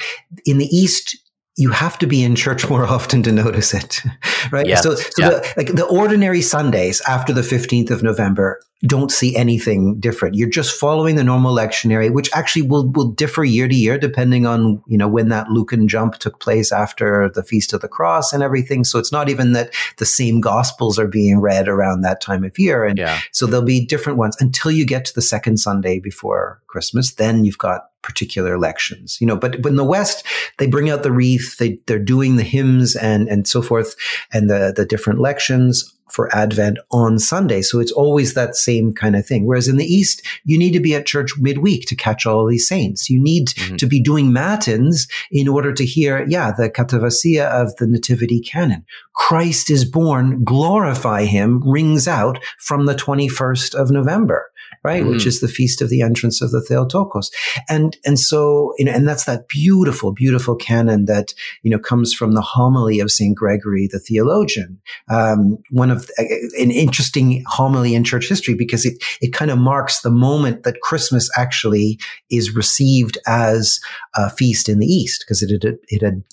in 0.45 0.57
the 0.57 0.67
East 0.67 1.17
you 1.59 1.71
have 1.71 1.99
to 1.99 2.07
be 2.07 2.23
in 2.23 2.35
church 2.35 2.69
more 2.69 2.85
often 2.95 3.21
to 3.23 3.31
notice 3.31 3.73
it, 3.73 4.01
right? 4.51 4.65
Yes. 4.65 4.81
So, 4.81 4.95
so 4.95 5.03
yeah. 5.17 5.29
the, 5.29 5.53
like 5.57 5.67
the 5.73 5.85
ordinary 5.85 6.41
Sundays 6.41 7.01
after 7.07 7.33
the 7.33 7.41
15th 7.41 7.91
of 7.91 8.01
November 8.01 8.61
don't 8.85 9.11
see 9.11 9.35
anything 9.35 9.99
different. 9.99 10.35
You're 10.35 10.49
just 10.49 10.79
following 10.79 11.17
the 11.17 11.23
normal 11.23 11.53
lectionary, 11.53 12.13
which 12.13 12.29
actually 12.33 12.61
will, 12.61 12.89
will 12.89 13.11
differ 13.11 13.43
year 13.43 13.67
to 13.67 13.75
year 13.75 13.97
depending 13.97 14.45
on, 14.45 14.81
you 14.87 14.97
know, 14.97 15.09
when 15.09 15.27
that 15.27 15.49
Lucan 15.49 15.89
jump 15.89 16.15
took 16.15 16.39
place 16.39 16.71
after 16.71 17.29
the 17.35 17.43
Feast 17.43 17.73
of 17.73 17.81
the 17.81 17.89
Cross 17.89 18.31
and 18.31 18.41
everything. 18.41 18.85
So 18.85 18.97
it's 18.97 19.11
not 19.11 19.27
even 19.27 19.51
that 19.51 19.73
the 19.97 20.05
same 20.05 20.39
gospels 20.39 20.97
are 20.97 21.09
being 21.09 21.41
read 21.41 21.67
around 21.67 22.01
that 22.01 22.21
time 22.21 22.45
of 22.45 22.57
year. 22.57 22.85
And 22.85 22.97
yeah. 22.97 23.19
so 23.33 23.45
there'll 23.45 23.65
be 23.65 23.85
different 23.85 24.17
ones 24.17 24.37
until 24.39 24.71
you 24.71 24.85
get 24.85 25.03
to 25.05 25.13
the 25.13 25.21
second 25.21 25.57
Sunday 25.57 25.99
before 25.99 26.61
Christmas. 26.67 27.15
Then 27.15 27.43
you've 27.43 27.57
got 27.57 27.88
particular 28.01 28.53
elections, 28.53 29.17
you 29.19 29.27
know, 29.27 29.35
but, 29.35 29.61
but 29.61 29.69
in 29.69 29.75
the 29.75 29.83
West, 29.83 30.25
they 30.57 30.67
bring 30.67 30.89
out 30.89 31.03
the 31.03 31.11
wreath, 31.11 31.57
they, 31.57 31.79
they're 31.85 31.99
doing 31.99 32.35
the 32.35 32.43
hymns 32.43 32.95
and, 32.95 33.27
and 33.27 33.47
so 33.47 33.61
forth 33.61 33.95
and 34.31 34.49
the, 34.49 34.73
the 34.75 34.85
different 34.85 35.19
lections 35.19 35.95
for 36.11 36.33
Advent 36.35 36.79
on 36.91 37.19
Sunday. 37.19 37.61
So 37.61 37.79
it's 37.79 37.91
always 37.91 38.33
that 38.33 38.55
same 38.55 38.93
kind 38.93 39.15
of 39.15 39.25
thing. 39.25 39.45
Whereas 39.45 39.67
in 39.67 39.77
the 39.77 39.85
East, 39.85 40.25
you 40.43 40.57
need 40.57 40.73
to 40.73 40.79
be 40.79 40.95
at 40.95 41.05
church 41.05 41.31
midweek 41.37 41.85
to 41.87 41.95
catch 41.95 42.25
all 42.25 42.47
these 42.47 42.67
saints. 42.67 43.09
You 43.09 43.21
need 43.21 43.49
mm-hmm. 43.49 43.75
to 43.77 43.85
be 43.85 44.01
doing 44.01 44.33
matins 44.33 45.07
in 45.31 45.47
order 45.47 45.71
to 45.73 45.85
hear, 45.85 46.25
yeah, 46.27 46.51
the 46.51 46.69
Catavasia 46.69 47.45
of 47.45 47.75
the 47.75 47.87
Nativity 47.87 48.39
canon. 48.39 48.85
Christ 49.13 49.69
is 49.69 49.85
born, 49.85 50.43
glorify 50.43 51.25
him, 51.25 51.61
rings 51.69 52.07
out 52.07 52.39
from 52.57 52.85
the 52.85 52.95
21st 52.95 53.75
of 53.75 53.91
November 53.91 54.49
right? 54.83 55.03
Mm. 55.03 55.11
Which 55.11 55.25
is 55.25 55.39
the 55.39 55.47
feast 55.47 55.81
of 55.81 55.89
the 55.89 56.01
entrance 56.01 56.41
of 56.41 56.51
the 56.51 56.61
Theotokos. 56.61 57.31
And, 57.67 57.97
and 58.05 58.19
so, 58.19 58.73
you 58.77 58.85
know, 58.85 58.91
and 58.91 59.07
that's 59.07 59.25
that 59.25 59.47
beautiful, 59.47 60.11
beautiful 60.11 60.55
canon 60.55 61.05
that, 61.05 61.33
you 61.63 61.71
know, 61.71 61.79
comes 61.79 62.13
from 62.13 62.33
the 62.33 62.41
homily 62.41 62.99
of 62.99 63.11
St. 63.11 63.35
Gregory, 63.35 63.87
the 63.91 63.99
theologian. 63.99 64.79
Um, 65.09 65.57
one 65.71 65.91
of 65.91 66.09
uh, 66.17 66.23
an 66.59 66.71
interesting 66.71 67.43
homily 67.47 67.95
in 67.95 68.03
church 68.03 68.29
history 68.29 68.53
because 68.53 68.85
it, 68.85 69.03
it 69.21 69.33
kind 69.33 69.51
of 69.51 69.57
marks 69.57 70.01
the 70.01 70.11
moment 70.11 70.63
that 70.63 70.81
Christmas 70.81 71.29
actually 71.37 71.99
is 72.29 72.55
received 72.55 73.17
as 73.27 73.79
a 74.15 74.29
feast 74.29 74.69
in 74.69 74.79
the 74.79 74.87
East 74.87 75.25
because 75.25 75.41
it 75.41 75.51
had, 75.51 75.77
it 75.87 76.01
had 76.01 76.23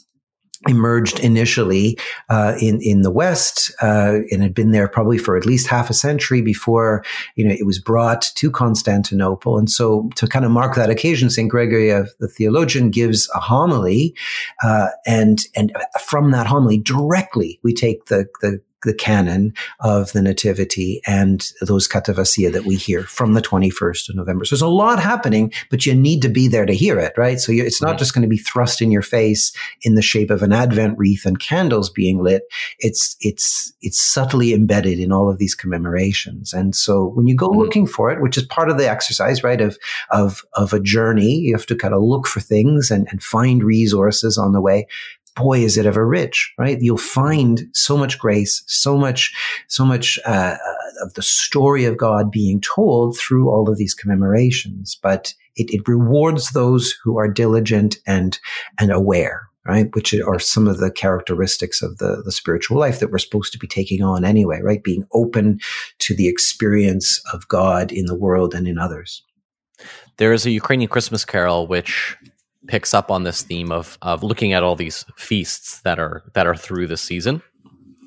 emerged 0.68 1.18
initially 1.20 1.98
uh, 2.28 2.54
in 2.60 2.80
in 2.80 3.02
the 3.02 3.10
West 3.10 3.70
uh, 3.82 4.20
and 4.30 4.42
had 4.42 4.54
been 4.54 4.72
there 4.72 4.88
probably 4.88 5.18
for 5.18 5.36
at 5.36 5.46
least 5.46 5.66
half 5.66 5.90
a 5.90 5.94
century 5.94 6.42
before 6.42 7.04
you 7.34 7.44
know 7.46 7.54
it 7.58 7.66
was 7.66 7.78
brought 7.78 8.22
to 8.36 8.50
Constantinople. 8.50 9.58
And 9.58 9.70
so, 9.70 10.08
to 10.16 10.26
kind 10.26 10.44
of 10.44 10.50
mark 10.50 10.74
that 10.74 10.90
occasion, 10.90 11.30
Saint 11.30 11.50
Gregory 11.50 11.90
of 11.90 12.10
the 12.20 12.28
theologian 12.28 12.90
gives 12.90 13.28
a 13.34 13.40
homily, 13.40 14.14
uh, 14.62 14.88
and 15.06 15.40
and 15.54 15.72
from 16.00 16.30
that 16.30 16.46
homily 16.46 16.78
directly 16.78 17.58
we 17.62 17.72
take 17.72 18.06
the 18.06 18.26
the 18.40 18.60
the 18.84 18.94
canon 18.94 19.52
of 19.80 20.12
the 20.12 20.22
Nativity 20.22 21.00
and 21.06 21.50
those 21.62 21.88
Catavasia 21.88 22.52
that 22.52 22.64
we 22.64 22.76
hear 22.76 23.02
from 23.02 23.34
the 23.34 23.42
21st 23.42 24.08
of 24.08 24.16
November. 24.16 24.44
So 24.44 24.54
there's 24.54 24.62
a 24.62 24.68
lot 24.68 25.00
happening, 25.00 25.52
but 25.70 25.86
you 25.86 25.94
need 25.94 26.22
to 26.22 26.28
be 26.28 26.46
there 26.48 26.66
to 26.66 26.74
hear 26.74 26.98
it, 26.98 27.12
right? 27.16 27.40
So 27.40 27.52
it's 27.52 27.82
not 27.82 27.98
just 27.98 28.14
going 28.14 28.22
to 28.22 28.28
be 28.28 28.36
thrust 28.36 28.82
in 28.82 28.90
your 28.90 29.02
face 29.02 29.52
in 29.82 29.94
the 29.94 30.02
shape 30.02 30.30
of 30.30 30.42
an 30.42 30.52
Advent 30.52 30.98
wreath 30.98 31.24
and 31.24 31.40
candles 31.40 31.90
being 31.90 32.22
lit. 32.22 32.42
It's, 32.78 33.16
it's, 33.20 33.72
it's 33.80 34.00
subtly 34.00 34.52
embedded 34.52 34.98
in 34.98 35.12
all 35.12 35.30
of 35.30 35.38
these 35.38 35.54
commemorations. 35.54 36.52
And 36.52 36.74
so 36.74 37.06
when 37.06 37.26
you 37.26 37.34
go 37.34 37.48
mm-hmm. 37.48 37.58
looking 37.58 37.86
for 37.86 38.10
it, 38.10 38.20
which 38.20 38.36
is 38.36 38.44
part 38.44 38.70
of 38.70 38.78
the 38.78 38.88
exercise, 38.88 39.42
right, 39.42 39.60
of, 39.60 39.78
of, 40.10 40.42
of 40.54 40.72
a 40.72 40.80
journey, 40.80 41.34
you 41.36 41.54
have 41.54 41.66
to 41.66 41.76
kind 41.76 41.94
of 41.94 42.02
look 42.02 42.26
for 42.26 42.40
things 42.40 42.90
and, 42.90 43.08
and 43.10 43.22
find 43.22 43.64
resources 43.64 44.38
on 44.38 44.52
the 44.52 44.60
way 44.60 44.86
boy, 45.36 45.60
is 45.60 45.76
it 45.76 45.86
ever 45.86 46.06
rich, 46.06 46.52
right? 46.58 46.80
You'll 46.80 46.96
find 46.96 47.62
so 47.72 47.96
much 47.96 48.18
grace, 48.18 48.62
so 48.66 48.96
much, 48.96 49.34
so 49.68 49.84
much 49.84 50.18
uh, 50.24 50.56
of 51.02 51.14
the 51.14 51.22
story 51.22 51.84
of 51.84 51.96
God 51.98 52.30
being 52.30 52.60
told 52.60 53.18
through 53.18 53.50
all 53.50 53.68
of 53.68 53.76
these 53.76 53.94
commemorations. 53.94 54.98
But 55.02 55.34
it, 55.54 55.70
it 55.70 55.86
rewards 55.86 56.50
those 56.50 56.94
who 57.04 57.18
are 57.18 57.28
diligent 57.28 57.98
and 58.06 58.38
and 58.78 58.90
aware. 58.90 59.48
right? 59.66 59.94
Which 59.94 60.14
are 60.14 60.38
some 60.38 60.68
of 60.68 60.78
the 60.78 60.90
characteristics 60.90 61.82
of 61.82 61.98
the, 61.98 62.22
the 62.24 62.32
spiritual 62.32 62.78
life 62.78 63.00
that 63.00 63.10
we're 63.10 63.18
supposed 63.18 63.52
to 63.52 63.58
be 63.58 63.66
taking 63.66 64.02
on 64.02 64.24
anyway, 64.24 64.60
right? 64.62 64.82
Being 64.82 65.04
open 65.12 65.58
to 66.00 66.14
the 66.14 66.28
experience 66.28 67.20
of 67.32 67.48
God 67.48 67.92
in 67.92 68.06
the 68.06 68.14
world 68.14 68.54
and 68.54 68.66
in 68.68 68.78
others. 68.78 69.22
There 70.18 70.32
is 70.32 70.46
a 70.46 70.50
Ukrainian 70.50 70.88
Christmas 70.88 71.24
carol 71.24 71.66
which 71.66 72.16
picks 72.68 72.94
up 72.94 73.10
on 73.10 73.24
this 73.24 73.42
theme 73.42 73.72
of 73.72 73.98
of 74.02 74.22
looking 74.22 74.52
at 74.52 74.62
all 74.62 74.76
these 74.76 75.04
feasts 75.16 75.80
that 75.80 75.98
are 75.98 76.24
that 76.34 76.46
are 76.46 76.56
through 76.56 76.86
the 76.86 76.96
season. 76.96 77.42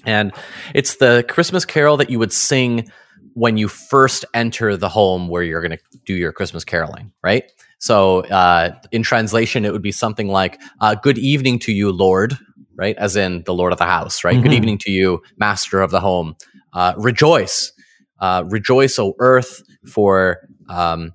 And 0.05 0.31
it's 0.73 0.95
the 0.95 1.25
Christmas 1.27 1.65
carol 1.65 1.97
that 1.97 2.09
you 2.09 2.19
would 2.19 2.31
sing 2.31 2.89
when 3.33 3.57
you 3.57 3.67
first 3.67 4.25
enter 4.33 4.75
the 4.75 4.89
home 4.89 5.27
where 5.27 5.43
you're 5.43 5.61
going 5.61 5.77
to 5.77 5.99
do 6.05 6.13
your 6.13 6.31
Christmas 6.31 6.63
caroling, 6.63 7.11
right? 7.23 7.51
So, 7.79 8.21
uh, 8.25 8.75
in 8.91 9.03
translation, 9.03 9.65
it 9.65 9.71
would 9.71 9.81
be 9.81 9.91
something 9.91 10.27
like, 10.27 10.61
uh, 10.81 10.95
Good 10.95 11.17
evening 11.17 11.59
to 11.59 11.71
you, 11.71 11.91
Lord, 11.91 12.37
right? 12.75 12.97
As 12.97 13.15
in 13.15 13.43
the 13.43 13.53
Lord 13.53 13.71
of 13.71 13.77
the 13.77 13.85
house, 13.85 14.23
right? 14.23 14.35
Mm-hmm. 14.35 14.43
Good 14.43 14.53
evening 14.53 14.77
to 14.79 14.91
you, 14.91 15.21
master 15.37 15.81
of 15.81 15.91
the 15.91 15.99
home. 15.99 16.35
Uh, 16.73 16.93
rejoice, 16.97 17.71
uh, 18.19 18.43
rejoice, 18.47 18.99
O 18.99 19.15
earth, 19.19 19.63
for, 19.87 20.41
um, 20.67 21.11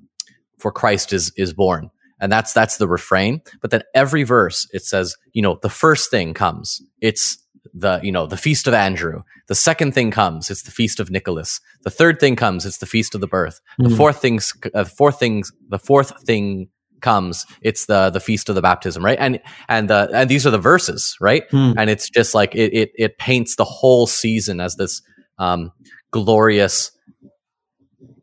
for 0.58 0.72
Christ 0.72 1.12
is, 1.12 1.32
is 1.36 1.52
born. 1.52 1.90
And 2.24 2.32
that's, 2.32 2.54
that's 2.54 2.78
the 2.78 2.88
refrain. 2.88 3.42
But 3.60 3.70
then 3.70 3.82
every 3.94 4.22
verse, 4.22 4.66
it 4.72 4.82
says, 4.82 5.14
you 5.34 5.42
know, 5.42 5.58
the 5.60 5.68
first 5.68 6.10
thing 6.10 6.32
comes. 6.32 6.80
It's 7.02 7.36
the 7.72 8.00
you 8.02 8.12
know 8.12 8.26
the 8.26 8.36
feast 8.36 8.66
of 8.66 8.74
andrew 8.74 9.22
the 9.48 9.54
second 9.54 9.94
thing 9.94 10.10
comes 10.10 10.50
it's 10.50 10.62
the 10.62 10.70
feast 10.70 11.00
of 11.00 11.10
nicholas 11.10 11.60
the 11.82 11.90
third 11.90 12.20
thing 12.20 12.36
comes 12.36 12.66
it's 12.66 12.78
the 12.78 12.86
feast 12.86 13.14
of 13.14 13.22
the 13.22 13.26
birth 13.26 13.60
the 13.78 13.88
mm. 13.88 13.96
fourth 13.96 14.20
things 14.20 14.52
uh, 14.74 14.84
fourth 14.84 15.18
things 15.18 15.50
the 15.70 15.78
fourth 15.78 16.12
thing 16.24 16.68
comes 17.00 17.46
it's 17.62 17.86
the 17.86 18.10
the 18.10 18.20
feast 18.20 18.48
of 18.48 18.54
the 18.54 18.62
baptism 18.62 19.04
right 19.04 19.18
and 19.18 19.40
and 19.68 19.90
the 19.90 20.08
and 20.12 20.28
these 20.28 20.46
are 20.46 20.50
the 20.50 20.58
verses 20.58 21.16
right 21.20 21.50
mm. 21.50 21.74
and 21.76 21.88
it's 21.88 22.08
just 22.10 22.34
like 22.34 22.54
it, 22.54 22.72
it 22.74 22.90
it 22.96 23.18
paints 23.18 23.56
the 23.56 23.64
whole 23.64 24.06
season 24.06 24.60
as 24.60 24.76
this 24.76 25.02
um 25.38 25.72
glorious 26.12 26.92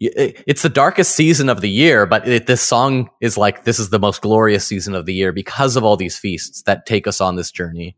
it's 0.02 0.64
the 0.64 0.70
darkest 0.70 1.16
season 1.16 1.48
of 1.48 1.62
the 1.62 1.70
year, 1.70 2.08
but 2.08 2.28
it, 2.28 2.48
this 2.48 2.62
song 2.62 3.10
is 3.22 3.38
like 3.38 3.66
this 3.66 3.78
is 3.78 3.92
the 3.92 4.00
most 4.00 4.22
glorious 4.22 4.66
season 4.66 4.96
of 4.96 5.06
the 5.06 5.14
year 5.14 5.32
because 5.32 5.76
of 5.76 5.84
all 5.84 5.96
these 5.96 6.18
feasts 6.18 6.64
that 6.64 6.88
take 6.88 7.06
us 7.06 7.22
on 7.22 7.36
this 7.36 7.52
journey. 7.52 7.96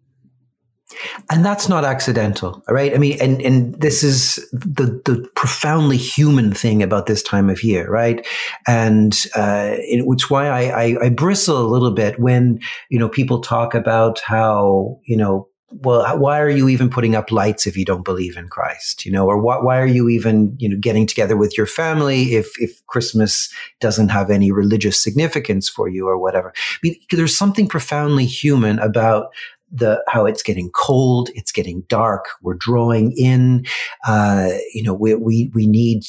And 1.32 1.44
that's 1.44 1.70
not 1.70 1.86
accidental, 1.86 2.62
right? 2.70 2.94
I 2.94 2.98
mean, 2.98 3.18
and, 3.20 3.42
and 3.42 3.74
this 3.80 4.04
is 4.04 4.36
the, 4.52 5.02
the 5.06 5.28
profoundly 5.34 5.98
human 5.98 6.54
thing 6.54 6.84
about 6.84 7.08
this 7.08 7.24
time 7.24 7.50
of 7.50 7.64
year, 7.64 7.90
right? 7.90 8.28
And, 8.68 9.18
uh, 9.36 9.76
it, 9.80 10.06
which 10.06 10.30
why 10.30 10.48
I, 10.48 10.84
I, 10.84 11.06
I 11.06 11.10
bristle 11.10 11.60
a 11.60 11.72
little 11.72 11.92
bit 11.92 12.20
when, 12.20 12.60
you 12.90 13.00
know, 13.00 13.10
people 13.10 13.42
talk 13.42 13.74
about 13.74 14.20
how, 14.20 15.00
you 15.06 15.18
know, 15.18 15.48
well, 15.82 16.18
why 16.18 16.40
are 16.40 16.50
you 16.50 16.70
even 16.70 16.90
putting 16.90 17.16
up 17.16 17.32
lights 17.32 17.66
if 17.66 17.76
you 17.76 17.86
don't 17.86 18.06
believe 18.06 18.38
in 18.38 18.48
Christ? 18.48 19.06
You 19.06 19.12
know, 19.12 19.26
or 19.26 19.38
why, 19.40 19.58
why 19.58 19.80
are 19.80 19.88
you 19.88 20.10
even, 20.10 20.56
you 20.60 20.70
know, 20.70 20.78
getting 20.80 21.08
together 21.08 21.36
with 21.36 21.58
your 21.58 21.66
family 21.66 22.36
if, 22.36 22.52
if 22.60 22.86
Christmas 22.88 23.52
doesn't 23.80 24.10
have 24.10 24.30
any 24.30 24.52
religious 24.52 25.02
significance 25.02 25.68
for 25.68 25.90
you 25.90 26.08
or 26.08 26.18
whatever? 26.18 26.54
I 26.56 26.78
mean, 26.84 26.96
there's 27.12 27.38
something 27.38 27.68
profoundly 27.68 28.26
human 28.26 28.80
about 28.80 29.34
the 29.72 30.04
how 30.08 30.26
it's 30.28 30.44
getting 30.44 30.70
cold, 30.70 31.30
it's 31.34 31.52
getting 31.52 31.82
dark. 31.88 32.26
We're 32.42 32.54
drawing 32.54 33.12
in. 33.18 33.66
Uh, 34.06 34.50
you 34.74 34.84
know, 34.84 34.94
we 34.94 35.16
we 35.16 35.52
we 35.56 35.66
need 35.66 36.04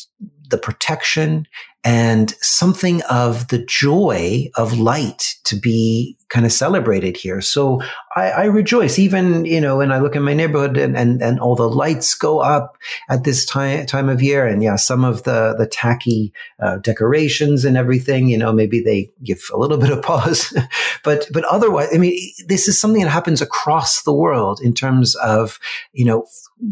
the 0.50 0.58
protection 0.58 1.46
and 1.84 2.30
something 2.40 3.02
of 3.02 3.48
the 3.48 3.58
joy 3.58 4.50
of 4.56 4.78
light 4.78 5.36
to 5.44 5.54
be 5.54 6.16
kind 6.30 6.46
of 6.46 6.52
celebrated 6.52 7.16
here. 7.16 7.40
So 7.40 7.80
I, 8.16 8.30
I, 8.30 8.44
rejoice, 8.46 8.98
even 8.98 9.44
you 9.44 9.60
know, 9.60 9.76
when 9.76 9.92
I 9.92 9.98
look 9.98 10.16
in 10.16 10.22
my 10.22 10.34
neighborhood 10.34 10.76
and, 10.76 10.96
and 10.96 11.22
and 11.22 11.38
all 11.38 11.54
the 11.54 11.68
lights 11.68 12.14
go 12.14 12.40
up 12.40 12.76
at 13.08 13.24
this 13.24 13.44
time 13.44 13.86
time 13.86 14.08
of 14.08 14.22
year, 14.22 14.46
and 14.46 14.62
yeah, 14.62 14.76
some 14.76 15.04
of 15.04 15.24
the 15.24 15.54
the 15.56 15.66
tacky 15.66 16.32
uh, 16.60 16.78
decorations 16.78 17.64
and 17.64 17.76
everything, 17.76 18.28
you 18.28 18.38
know, 18.38 18.52
maybe 18.52 18.80
they 18.80 19.10
give 19.22 19.42
a 19.52 19.58
little 19.58 19.78
bit 19.84 19.90
of 19.90 20.02
pause, 20.02 20.56
but 21.04 21.28
but 21.32 21.44
otherwise, 21.44 21.88
I 21.94 21.98
mean, 21.98 22.18
this 22.48 22.66
is 22.66 22.80
something 22.80 23.02
that 23.02 23.10
happens 23.10 23.42
across 23.42 24.02
the 24.02 24.12
world 24.12 24.60
in 24.62 24.74
terms 24.74 25.14
of 25.16 25.60
you 25.92 26.04
know 26.04 26.26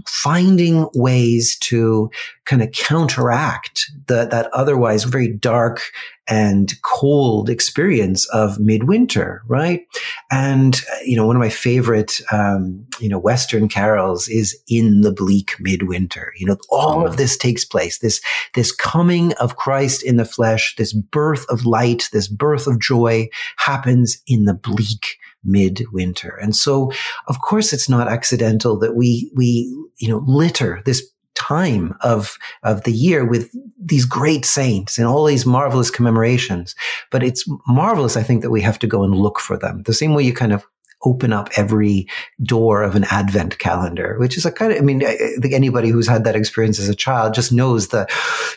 finding 0.06 0.88
ways 0.94 1.56
to 1.58 2.10
kind 2.44 2.62
of 2.62 2.72
counteract 2.72 3.90
the, 4.06 4.24
that 4.26 4.48
otherwise 4.52 5.01
very 5.04 5.28
dark 5.28 5.80
and 6.28 6.72
cold 6.82 7.50
experience 7.50 8.26
of 8.28 8.58
midwinter, 8.58 9.42
right? 9.48 9.86
And, 10.30 10.80
you 11.04 11.16
know, 11.16 11.26
one 11.26 11.36
of 11.36 11.40
my 11.40 11.48
favorite, 11.48 12.20
um, 12.30 12.86
you 13.00 13.08
know, 13.08 13.18
Western 13.18 13.68
carols 13.68 14.28
is 14.28 14.56
In 14.68 15.00
the 15.00 15.12
Bleak 15.12 15.56
Midwinter. 15.58 16.32
You 16.36 16.46
know, 16.46 16.56
all 16.70 17.06
of 17.06 17.16
this 17.16 17.36
takes 17.36 17.64
place. 17.64 17.98
This, 17.98 18.20
this 18.54 18.72
coming 18.72 19.32
of 19.34 19.56
Christ 19.56 20.02
in 20.02 20.16
the 20.16 20.24
flesh, 20.24 20.74
this 20.78 20.92
birth 20.92 21.44
of 21.48 21.66
light, 21.66 22.08
this 22.12 22.28
birth 22.28 22.66
of 22.66 22.80
joy 22.80 23.28
happens 23.58 24.22
in 24.26 24.44
the 24.44 24.54
bleak 24.54 25.18
midwinter. 25.44 26.38
And 26.40 26.54
so, 26.54 26.92
of 27.26 27.40
course, 27.40 27.72
it's 27.72 27.88
not 27.88 28.08
accidental 28.08 28.78
that 28.78 28.94
we, 28.94 29.30
we, 29.34 29.74
you 29.98 30.08
know, 30.08 30.22
litter 30.26 30.82
this 30.84 31.02
time 31.42 31.94
of, 32.02 32.38
of 32.62 32.84
the 32.84 32.92
year 32.92 33.24
with 33.24 33.50
these 33.78 34.04
great 34.04 34.44
saints 34.44 34.98
and 34.98 35.06
all 35.06 35.24
these 35.24 35.44
marvelous 35.44 35.90
commemorations. 35.90 36.74
But 37.10 37.22
it's 37.22 37.44
marvelous, 37.66 38.16
I 38.16 38.22
think, 38.22 38.42
that 38.42 38.50
we 38.50 38.60
have 38.60 38.78
to 38.78 38.86
go 38.86 39.02
and 39.02 39.14
look 39.14 39.40
for 39.40 39.56
them. 39.56 39.82
The 39.82 39.94
same 39.94 40.14
way 40.14 40.22
you 40.22 40.32
kind 40.32 40.52
of 40.52 40.64
open 41.04 41.32
up 41.32 41.48
every 41.56 42.06
door 42.42 42.82
of 42.82 42.94
an 42.94 43.04
advent 43.10 43.58
calendar, 43.58 44.16
which 44.18 44.36
is 44.36 44.46
a 44.46 44.52
kind 44.52 44.72
of, 44.72 44.78
I 44.78 44.80
mean, 44.82 45.04
I 45.04 45.16
think 45.40 45.52
anybody 45.52 45.88
who's 45.88 46.08
had 46.08 46.24
that 46.24 46.36
experience 46.36 46.78
as 46.78 46.88
a 46.88 46.94
child 46.94 47.34
just 47.34 47.52
knows 47.52 47.88
the, 47.88 48.06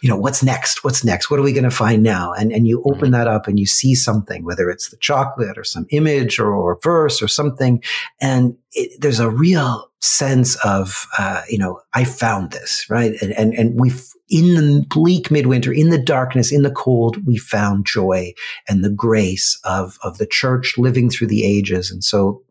you 0.02 0.10
know, 0.10 0.18
what's 0.18 0.44
next? 0.44 0.84
What's 0.84 1.04
next? 1.04 1.30
What 1.30 1.40
are 1.40 1.44
we 1.44 1.54
going 1.54 1.64
to 1.64 1.72
find 1.72 2.04
now? 2.04 2.34
And, 2.34 2.52
and 2.52 2.68
you 2.68 2.82
open 2.84 3.06
mm-hmm. 3.06 3.12
that 3.12 3.28
up 3.28 3.48
and 3.48 3.60
you 3.60 3.66
see 3.66 3.96
something, 3.96 4.46
whether 4.46 4.70
it's 4.70 4.90
the 4.90 4.98
chocolate 4.98 5.58
or 5.58 5.64
some 5.64 5.88
image 5.90 6.40
or, 6.40 6.54
or 6.54 6.80
verse 6.82 7.22
or 7.22 7.28
something. 7.28 7.84
And 8.22 8.58
it, 8.74 9.00
there's 9.02 9.20
a 9.20 9.30
real 9.30 9.90
sense 10.02 10.56
of, 10.64 11.08
uh, 11.18 11.42
you 11.50 11.58
know, 11.58 11.82
I 11.94 12.04
found 12.04 12.52
this, 12.52 12.86
right? 12.90 13.14
And, 13.22 13.32
and, 13.34 13.54
and 13.54 13.80
we 13.80 13.92
in 14.30 14.56
the 14.56 14.86
bleak 14.90 15.30
midwinter, 15.30 15.72
in 15.72 15.90
the 15.90 16.02
darkness, 16.02 16.52
in 16.52 16.64
the 16.64 16.72
cold, 16.72 17.26
we 17.26 17.38
found 17.38 17.86
joy 17.86 18.34
and 18.68 18.84
the 18.84 18.90
grace 18.90 19.60
of, 19.64 19.98
of 20.04 20.18
the 20.18 20.28
church 20.28 20.78
living 20.78 21.10
through 21.10 21.28
the 21.28 21.44
ages. 21.44 21.92
And 21.92 22.04
so 22.04 22.42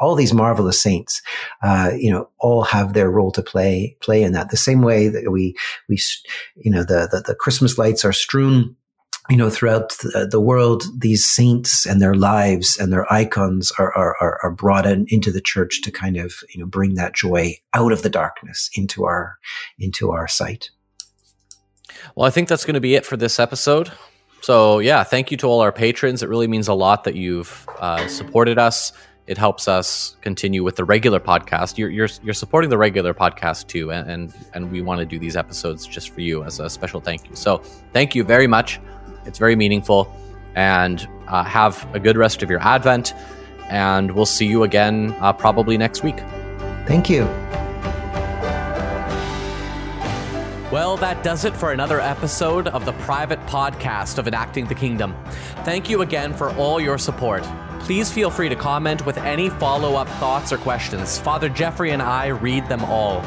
all 0.00 0.14
these 0.14 0.32
marvelous 0.32 0.80
saints, 0.80 1.20
uh, 1.62 1.90
you 1.96 2.10
know, 2.10 2.28
all 2.38 2.62
have 2.62 2.92
their 2.92 3.10
role 3.10 3.32
to 3.32 3.42
play, 3.42 3.96
play 4.00 4.22
in 4.22 4.32
that. 4.32 4.50
The 4.50 4.56
same 4.56 4.80
way 4.80 5.08
that 5.08 5.32
we, 5.32 5.56
we, 5.88 5.98
you 6.56 6.70
know, 6.70 6.84
the, 6.84 7.08
the, 7.10 7.24
the 7.26 7.34
Christmas 7.34 7.78
lights 7.78 8.04
are 8.04 8.12
strewn 8.12 8.76
you 9.28 9.36
know, 9.36 9.50
throughout 9.50 9.94
the 10.30 10.40
world, 10.40 10.84
these 10.96 11.30
saints 11.30 11.84
and 11.84 12.00
their 12.00 12.14
lives 12.14 12.78
and 12.78 12.90
their 12.90 13.10
icons 13.12 13.70
are, 13.78 13.94
are, 13.94 14.38
are 14.42 14.50
brought 14.50 14.86
in, 14.86 15.04
into 15.08 15.30
the 15.30 15.42
church 15.42 15.82
to 15.82 15.90
kind 15.90 16.16
of, 16.16 16.36
you 16.54 16.58
know, 16.58 16.66
bring 16.66 16.94
that 16.94 17.14
joy 17.14 17.54
out 17.74 17.92
of 17.92 18.00
the 18.00 18.08
darkness 18.08 18.70
into 18.74 19.04
our, 19.04 19.36
into 19.78 20.12
our 20.12 20.26
sight. 20.26 20.70
Well, 22.14 22.26
I 22.26 22.30
think 22.30 22.48
that's 22.48 22.64
going 22.64 22.74
to 22.74 22.80
be 22.80 22.94
it 22.94 23.06
for 23.06 23.16
this 23.16 23.38
episode. 23.38 23.90
So, 24.40 24.78
yeah, 24.78 25.02
thank 25.04 25.30
you 25.30 25.36
to 25.38 25.46
all 25.46 25.60
our 25.60 25.72
patrons. 25.72 26.22
It 26.22 26.28
really 26.28 26.46
means 26.46 26.68
a 26.68 26.74
lot 26.74 27.04
that 27.04 27.16
you've 27.16 27.68
uh, 27.80 28.06
supported 28.08 28.58
us. 28.58 28.92
It 29.26 29.36
helps 29.36 29.68
us 29.68 30.16
continue 30.22 30.64
with 30.64 30.76
the 30.76 30.84
regular 30.84 31.20
podcast. 31.20 31.76
You're 31.76 31.90
you're, 31.90 32.08
you're 32.22 32.34
supporting 32.34 32.70
the 32.70 32.78
regular 32.78 33.12
podcast 33.12 33.66
too, 33.66 33.90
and, 33.92 34.10
and 34.10 34.34
and 34.54 34.72
we 34.72 34.80
want 34.80 35.00
to 35.00 35.04
do 35.06 35.18
these 35.18 35.36
episodes 35.36 35.86
just 35.86 36.10
for 36.10 36.22
you 36.22 36.44
as 36.44 36.60
a 36.60 36.70
special 36.70 37.00
thank 37.00 37.28
you. 37.28 37.36
So, 37.36 37.58
thank 37.92 38.14
you 38.14 38.24
very 38.24 38.46
much. 38.46 38.80
It's 39.26 39.38
very 39.38 39.56
meaningful, 39.56 40.10
and 40.54 41.06
uh, 41.26 41.44
have 41.44 41.86
a 41.94 42.00
good 42.00 42.16
rest 42.16 42.42
of 42.42 42.48
your 42.48 42.60
Advent. 42.60 43.12
And 43.68 44.12
we'll 44.12 44.24
see 44.24 44.46
you 44.46 44.62
again 44.62 45.14
uh, 45.20 45.34
probably 45.34 45.76
next 45.76 46.02
week. 46.02 46.18
Thank 46.86 47.10
you. 47.10 47.24
Well, 50.70 50.98
that 50.98 51.22
does 51.24 51.46
it 51.46 51.56
for 51.56 51.72
another 51.72 51.98
episode 51.98 52.68
of 52.68 52.84
the 52.84 52.92
private 52.92 53.40
podcast 53.46 54.18
of 54.18 54.28
Enacting 54.28 54.66
the 54.66 54.74
Kingdom. 54.74 55.16
Thank 55.64 55.88
you 55.88 56.02
again 56.02 56.34
for 56.34 56.54
all 56.56 56.78
your 56.78 56.98
support. 56.98 57.42
Please 57.80 58.12
feel 58.12 58.28
free 58.28 58.50
to 58.50 58.56
comment 58.56 59.06
with 59.06 59.16
any 59.16 59.48
follow 59.48 59.94
up 59.94 60.08
thoughts 60.20 60.52
or 60.52 60.58
questions. 60.58 61.18
Father 61.18 61.48
Geoffrey 61.48 61.92
and 61.92 62.02
I 62.02 62.26
read 62.26 62.68
them 62.68 62.84
all. 62.84 63.24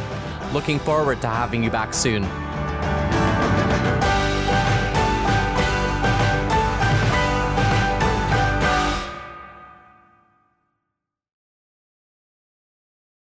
Looking 0.54 0.77
forward 0.77 1.19
to 1.21 1.27
having 1.27 1.63
you 1.63 1.71
back 1.71 1.95
soon. 1.95 2.25